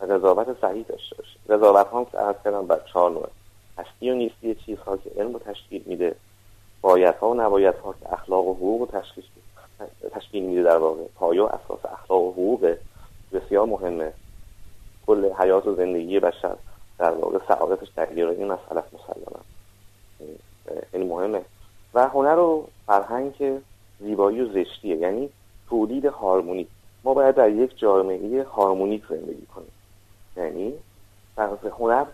و 0.00 0.04
قضاوت 0.04 0.60
صحیح 0.60 0.84
داشته 0.88 1.16
باشیم. 1.16 1.40
قضاوت 1.48 1.86
هم 1.92 2.04
که 2.04 2.20
ارز 2.20 2.36
کردم 2.44 2.66
بر 2.66 2.80
چهار 2.92 3.10
نوع 3.10 3.28
هستی 3.78 4.10
و 4.10 4.14
نیستی 4.14 4.54
چیزها 4.54 4.96
که 4.96 5.10
علم 5.16 5.32
رو 5.32 5.38
تشکیل 5.38 5.82
میده. 5.86 6.14
باید 6.80 7.14
ها 7.14 7.30
و 7.30 7.34
نباید 7.34 7.74
ها 7.74 7.94
که 8.00 8.12
اخلاق 8.12 8.46
و 8.46 8.54
حقوق 8.54 8.80
رو 8.80 9.00
تشکیل 10.10 10.42
میده. 10.42 10.62
در 10.62 10.76
واقع. 10.76 11.02
پایا 11.14 11.46
اساس 11.46 11.92
اخلاق 11.92 12.22
و 12.22 12.32
حقوق 12.32 12.76
بسیار 13.32 13.66
مهمه. 13.66 14.12
کل 15.06 15.32
حیات 15.32 15.66
و 15.66 15.74
زندگی 15.74 16.20
بشر 16.20 16.56
در 16.98 17.10
واقع 17.10 17.38
سعادتش 17.48 17.88
در 17.96 18.08
این 18.10 18.52
مسئله 18.52 18.82
مسلمه 18.92 19.40
خیلی 20.90 21.04
مهمه. 21.04 21.42
و 21.94 22.08
هنر 22.08 22.38
و 22.38 22.66
فرهنگ 22.86 23.60
زیبایی 24.02 24.40
و 24.40 24.52
زشتیه. 24.52 24.96
یعنی 24.96 25.30
تولید 25.68 26.04
هارمونی 26.04 26.66
ما 27.04 27.14
باید 27.14 27.34
در 27.34 27.50
یک 27.50 27.78
جامعه 27.78 28.44
هارمونیک 28.44 29.02
زندگی 29.08 29.46
کنیم. 29.54 29.72
یعنی 30.36 30.72
در 31.36 31.48
هنر 31.78 32.04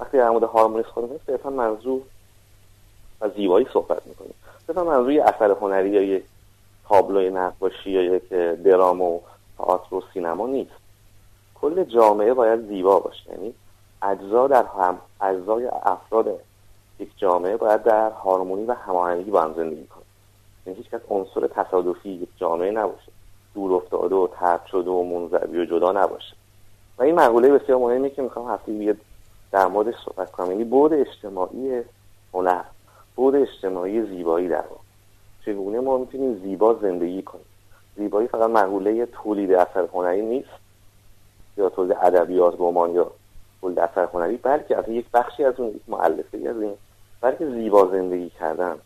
وقتی 0.00 0.16
در 0.16 0.30
مورد 0.30 0.44
هارمونیک 0.44 0.86
خودمون 0.86 1.20
صرفا 1.26 1.50
منظور 1.50 2.02
و 3.20 3.28
زیبایی 3.28 3.66
صحبت 3.72 4.06
می‌کنیم 4.06 4.34
صرفا 4.66 4.84
منظور 4.84 5.12
یه 5.12 5.24
اثر 5.24 5.50
هنری 5.50 5.90
یا 5.90 6.02
یک 6.02 6.24
تابلوی 6.88 7.30
نقاشی 7.30 7.90
یا 7.90 8.02
یک 8.02 8.28
درام 8.62 9.02
و 9.02 9.20
تئاتر 9.58 9.94
و 9.94 10.02
سینما 10.14 10.46
نیست. 10.46 10.70
کل 11.54 11.84
جامعه 11.84 12.34
باید 12.34 12.68
زیبا 12.68 13.00
باشه. 13.00 13.30
یعنی 13.30 13.54
اجزا 14.02 14.46
در 14.46 14.64
هم 14.64 14.98
اجزای 15.20 15.66
افراد 15.66 16.40
یک 16.98 17.08
جامعه 17.16 17.56
باید 17.56 17.82
در 17.82 18.10
هارمونی 18.10 18.64
و 18.64 18.72
هماهنگی 18.72 19.30
با 19.30 19.42
هم 19.42 19.54
زندگی 19.54 19.74
یعنی 19.74 19.88
هیچ 20.72 20.90
کس 20.90 21.00
عنصر 21.08 21.46
تصادفی 21.46 22.28
جامعه 22.36 22.70
نباشه. 22.70 23.12
دور 23.54 23.74
افتاده 23.74 24.14
و 24.14 24.26
ترد 24.26 24.66
شده 24.66 24.90
و 24.90 25.02
منزوی 25.02 25.58
و 25.58 25.64
جدا 25.64 25.92
نباشه. 25.92 26.34
و 26.98 27.02
این 27.02 27.14
مقوله 27.14 27.58
بسیار 27.58 27.78
مهمی 27.78 28.10
که 28.10 28.22
می‌خوام 28.22 28.50
هفته 28.50 28.72
دیگه 28.72 28.96
در 29.52 29.66
موردش 29.66 29.94
صحبت 30.04 30.30
کنم. 30.30 30.50
یعنی 30.50 30.64
بود 30.64 30.92
اجتماعی 30.92 31.82
هنر 32.34 32.62
بود 33.16 33.34
اجتماعی 33.34 34.02
زیبایی 34.02 34.48
در 34.48 34.64
واقع. 34.70 34.82
چگونه 35.46 35.80
ما 35.80 35.98
می‌تونیم 35.98 36.40
زیبا 36.42 36.74
زندگی 36.74 37.22
کنیم؟ 37.22 37.44
زیبایی 37.96 38.28
فقط 38.28 38.50
مقوله 38.50 39.06
تولید 39.06 39.52
اثر 39.52 39.86
هنری 39.92 40.22
نیست 40.22 40.48
یا 41.56 41.68
تولید 41.68 41.96
ادبیات 42.02 42.54
رمان 42.58 42.90
یا 42.90 43.10
تولید 43.60 43.78
اثر 43.78 44.08
هنری 44.12 44.36
بلکه 44.36 44.76
از 44.76 44.88
یک 44.88 45.06
بخشی 45.14 45.44
از 45.44 45.60
اون 45.60 45.68
یک 45.68 45.82
مؤلفه 45.88 46.38
از 46.48 46.60
این 46.60 46.74
بلکه 47.20 47.50
زیبا 47.50 47.86
زندگی 47.86 48.30
کردن. 48.30 48.78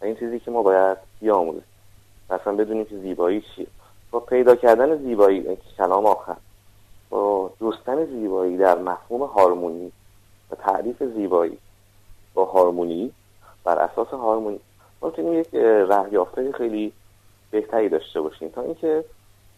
و 0.00 0.04
این 0.04 0.16
چیزی 0.16 0.38
که 0.38 0.50
ما 0.50 0.62
باید 0.62 0.98
بیاموزیم. 1.20 1.64
مثلا 2.30 2.52
بدونیم 2.52 2.84
که 2.84 2.98
زیبایی 2.98 3.44
چیه. 3.56 3.66
با 4.10 4.20
پیدا 4.20 4.56
کردن 4.56 4.96
زیبایی 4.96 5.56
کلام 5.78 6.06
آخر. 6.06 6.36
با 7.10 7.50
دوستن 7.60 8.04
زیبایی 8.04 8.56
در 8.56 8.78
مفهوم 8.78 9.22
هارمونی 9.22 9.92
و 10.50 10.54
تعریف 10.54 11.02
زیبایی. 11.02 11.58
با 12.34 12.44
هارمونی 12.44 13.12
بر 13.64 13.78
اساس 13.78 14.08
هارمونی. 14.08 14.60
ما 15.02 15.08
می‌تونیم 15.08 15.40
یک 15.40 15.54
رهیافته 15.88 16.52
خیلی 16.52 16.92
بهتری 17.50 17.88
داشته 17.88 18.20
باشیم. 18.20 18.48
تا 18.48 18.62
اینکه 18.62 19.04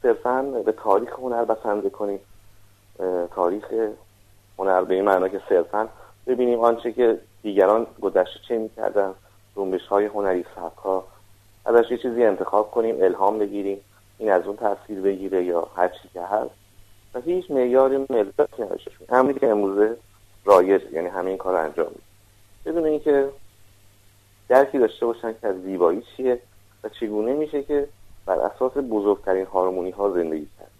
صرفا 0.02 0.42
به 0.42 0.72
تاریخ 0.72 1.12
هنر 1.18 1.44
بسنده 1.44 1.90
کنیم. 1.90 2.20
تاریخ 3.34 3.72
هنر 4.58 4.84
به 4.84 4.94
این 4.94 5.04
معنا 5.04 5.28
که 5.28 5.40
صرفا 5.48 5.88
ببینیم 6.26 6.60
آنچه 6.60 6.92
که 6.92 7.18
دیگران 7.42 7.86
گذشته 8.00 8.40
چه 8.48 8.58
می‌کردن. 8.58 9.14
جنبش 9.58 9.86
های 9.86 10.06
هنری 10.06 10.44
سبک 10.56 10.78
ها 10.78 11.04
ازش 11.64 11.90
یه 11.90 11.98
چیزی 11.98 12.24
انتخاب 12.24 12.70
کنیم 12.70 13.02
الهام 13.02 13.38
بگیریم. 13.38 13.80
این 14.18 14.30
از 14.30 14.46
اون 14.46 14.56
تاثیر 14.56 15.00
بگیره 15.00 15.44
یا 15.44 15.68
هر 15.76 15.88
چی 15.88 16.08
که 16.12 16.22
هست. 16.22 16.54
و 17.14 17.20
هیچ 17.20 17.50
معیاری 17.50 17.96
ملت 18.10 18.60
نداشته 18.60 18.90
همین 19.10 19.38
که 19.38 19.48
امروزه 19.48 19.96
رایج 20.44 20.82
یعنی 20.92 21.08
همین 21.08 21.36
کار 21.36 21.52
رو 21.52 21.64
انجام 21.64 21.86
میده 21.86 22.00
بدون 22.66 22.84
اینکه 22.84 23.28
درکی 24.48 24.78
داشته 24.78 25.06
باشن 25.06 25.34
که 25.40 25.46
از 25.46 25.62
زیبایی 25.62 26.02
چیه 26.16 26.40
و 26.84 26.88
چگونه 26.88 27.34
میشه 27.34 27.62
که 27.62 27.88
بر 28.26 28.38
اساس 28.38 28.72
بزرگترین 28.72 29.46
هارمونی 29.46 29.90
ها 29.90 30.10
زندگی 30.10 30.48
کرد 30.58 30.70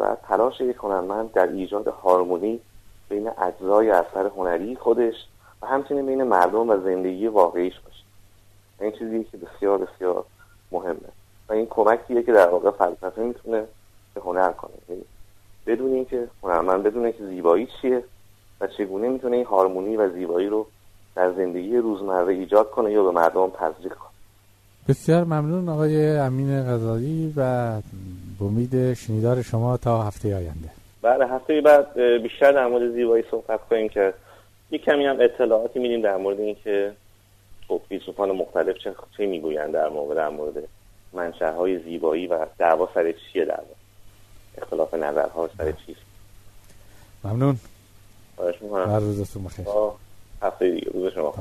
و 0.00 0.16
تلاش 0.28 0.60
یک 0.60 0.76
هنرمند 0.76 1.32
در 1.32 1.46
ایجاد 1.46 1.88
هارمونی 1.88 2.60
بین 3.08 3.30
اجزای 3.38 3.90
اثر 3.90 4.26
هنری 4.26 4.76
خودش 4.76 5.14
و 5.62 5.66
همچنین 5.66 6.06
بین 6.06 6.22
مردم 6.22 6.70
و 6.70 6.76
زندگی 6.84 7.26
واقعیش 7.26 7.80
باشه. 7.80 8.05
این 8.80 8.92
چیزی 8.92 9.24
که 9.24 9.36
بسیار 9.36 9.78
بسیار 9.78 10.24
مهمه. 10.72 11.08
و 11.48 11.52
این 11.52 11.66
کمکیه 11.70 12.22
که 12.22 12.32
در 12.32 12.48
واقع 12.48 12.70
فلسفه 12.70 13.22
می‌تونه 13.22 13.64
به 14.14 14.20
هنر 14.20 14.52
کنه. 14.52 14.72
یعنی 14.88 15.02
بدون 15.66 15.92
اینکه 15.92 16.28
هنرمند 16.42 16.82
بدونه 16.82 17.12
که 17.12 17.26
زیبایی 17.26 17.68
چیه 17.82 18.04
و 18.60 18.66
چگونه 18.66 19.08
می‌تونه 19.08 19.36
این 19.36 19.46
هارمونی 19.46 19.96
و 19.96 20.12
زیبایی 20.12 20.48
رو 20.48 20.66
در 21.14 21.32
زندگی 21.32 21.76
روزمره 21.76 22.34
ایجاد 22.34 22.70
کنه 22.70 22.92
یا 22.92 23.02
به 23.04 23.10
مردم 23.10 23.50
تزریق 23.50 23.92
کنه. 23.92 24.10
بسیار 24.88 25.24
ممنون 25.24 25.68
آقای 25.68 26.16
امین 26.16 26.62
غزالی 26.62 27.34
و 27.36 27.72
امید 28.40 28.94
شنیدار 28.94 29.42
شما 29.42 29.76
تا 29.76 30.02
هفته 30.02 30.36
آینده. 30.36 30.70
بله 31.02 31.26
هفته 31.26 31.60
بعد 31.60 32.00
بیشتر 32.22 32.52
در 32.52 32.66
مورد 32.66 32.92
زیبایی 32.92 33.24
صحبت 33.30 33.60
کنیم 33.70 33.88
که 33.88 34.14
یک 34.70 34.84
کمی 34.84 35.06
هم 35.06 35.16
اطلاعاتی 35.20 35.78
میدیم 35.78 36.02
در 36.02 36.16
مورد 36.16 36.40
اینکه 36.40 36.92
خب 37.68 37.80
فیلسوفان 37.88 38.30
مختلف 38.30 38.76
چه, 38.76 38.94
چه 39.16 39.26
می‌گویند 39.26 39.72
در 39.72 39.88
مورد 39.88 40.16
در 40.16 40.28
مورد 40.28 40.54
منشأهای 41.12 41.78
زیبایی 41.78 42.26
و 42.26 42.46
دعوا 42.58 42.88
سر 42.94 43.12
چیه 43.12 43.44
در 43.44 43.60
اختلاف 44.58 44.94
نظرها 44.94 45.50
سر 45.58 45.72
چیست 45.72 46.00
ممنون. 47.24 47.58
خواهش 48.36 48.62
می‌کنم. 48.62 48.94
روزتون 48.94 49.44
بخیر. 49.44 49.66
هفته 50.42 50.70
دیگه. 50.70 50.90
روز 50.94 51.12
شما 51.12 51.34